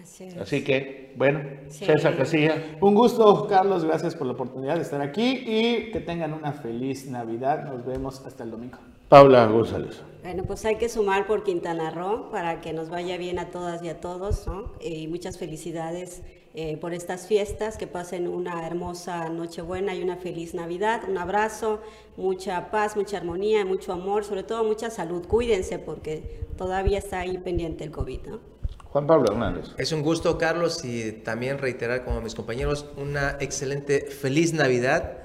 [0.00, 0.36] Así es.
[0.36, 1.86] Así que, bueno, Sí.
[1.86, 3.84] César Casilla, Un gusto, Carlos.
[3.84, 7.64] Gracias por la oportunidad de estar aquí y que tengan una feliz Navidad.
[7.64, 8.76] Nos vemos hasta el domingo.
[9.08, 10.02] Paula González.
[10.22, 13.82] Bueno, pues hay que sumar por Quintana Roo para que nos vaya bien a todas
[13.82, 14.72] y a todos, ¿no?
[14.80, 16.22] Y muchas felicidades
[16.58, 21.02] eh, por estas fiestas, que pasen una hermosa Nochebuena y una feliz Navidad.
[21.06, 21.82] Un abrazo,
[22.16, 25.26] mucha paz, mucha armonía, mucho amor, sobre todo mucha salud.
[25.26, 28.40] Cuídense porque todavía está ahí pendiente el COVID, ¿no?
[28.84, 29.66] Juan Pablo Hernández.
[29.76, 35.18] Es un gusto, Carlos, y también reiterar como mis compañeros una excelente feliz Navidad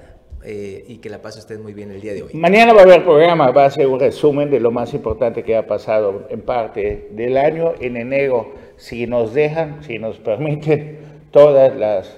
[0.44, 2.34] eh, y que la pase usted muy bien el día de hoy.
[2.34, 5.56] Mañana va a haber programa, va a ser un resumen de lo más importante que
[5.56, 7.72] ha pasado en parte del año.
[7.80, 11.01] En enero, si nos dejan, si nos permiten,
[11.32, 12.16] todas las...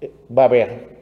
[0.00, 0.94] eh, Va a haber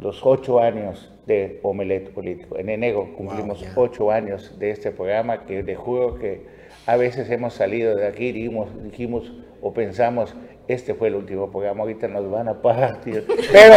[0.00, 2.58] los ocho años de Omelet Político.
[2.58, 6.42] En enero cumplimos ocho años de este programa que le juro que
[6.86, 10.34] a veces hemos salido de aquí y dijimos, dijimos o pensamos,
[10.68, 13.26] este fue el último programa, ahorita nos van a partir.
[13.52, 13.74] Pero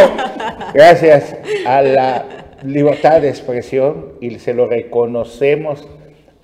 [0.74, 1.36] gracias
[1.66, 2.24] a la
[2.62, 5.86] libertad de expresión y se lo reconocemos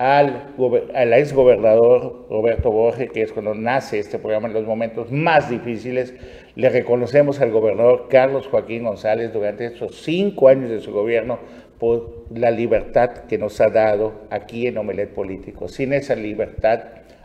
[0.04, 0.48] al,
[0.94, 6.12] al exgobernador Roberto Borges, que es cuando nace este programa en los momentos más difíciles.
[6.56, 11.38] Le reconocemos al gobernador Carlos Joaquín González durante estos cinco años de su gobierno
[11.78, 15.68] por la libertad que nos ha dado aquí en Omelet Político.
[15.68, 16.80] Sin esa libertad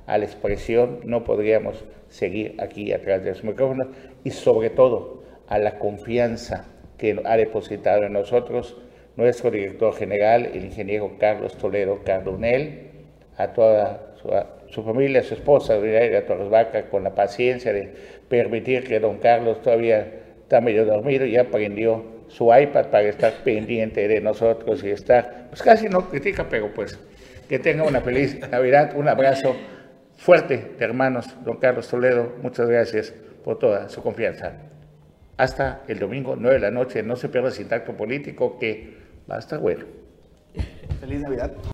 [0.08, 3.88] a la expresión no podríamos seguir aquí atrás de los micrófonos
[4.24, 6.66] y sobre todo a la confianza
[6.98, 8.78] que ha depositado en nosotros
[9.20, 12.90] nuestro director general, el ingeniero Carlos Toledo Cardonel,
[13.38, 17.74] a toda su, a su familia, a su esposa, Doña Torres Vaca, con la paciencia
[17.74, 17.94] de
[18.30, 20.08] permitir que don Carlos todavía
[20.42, 25.62] está medio dormido y aprendió su iPad para estar pendiente de nosotros y estar, pues
[25.62, 26.98] casi no critica, pero pues
[27.50, 29.56] que tenga una feliz Navidad, un abrazo
[30.16, 33.14] fuerte de hermanos, don Carlos Toledo, muchas gracias
[33.44, 34.54] por toda su confianza.
[35.38, 39.36] Hasta el domingo, 9 de la noche, no se pierda Sin Tacto Político, que va
[39.36, 39.86] a estar bueno.
[41.00, 41.52] Feliz Navidad.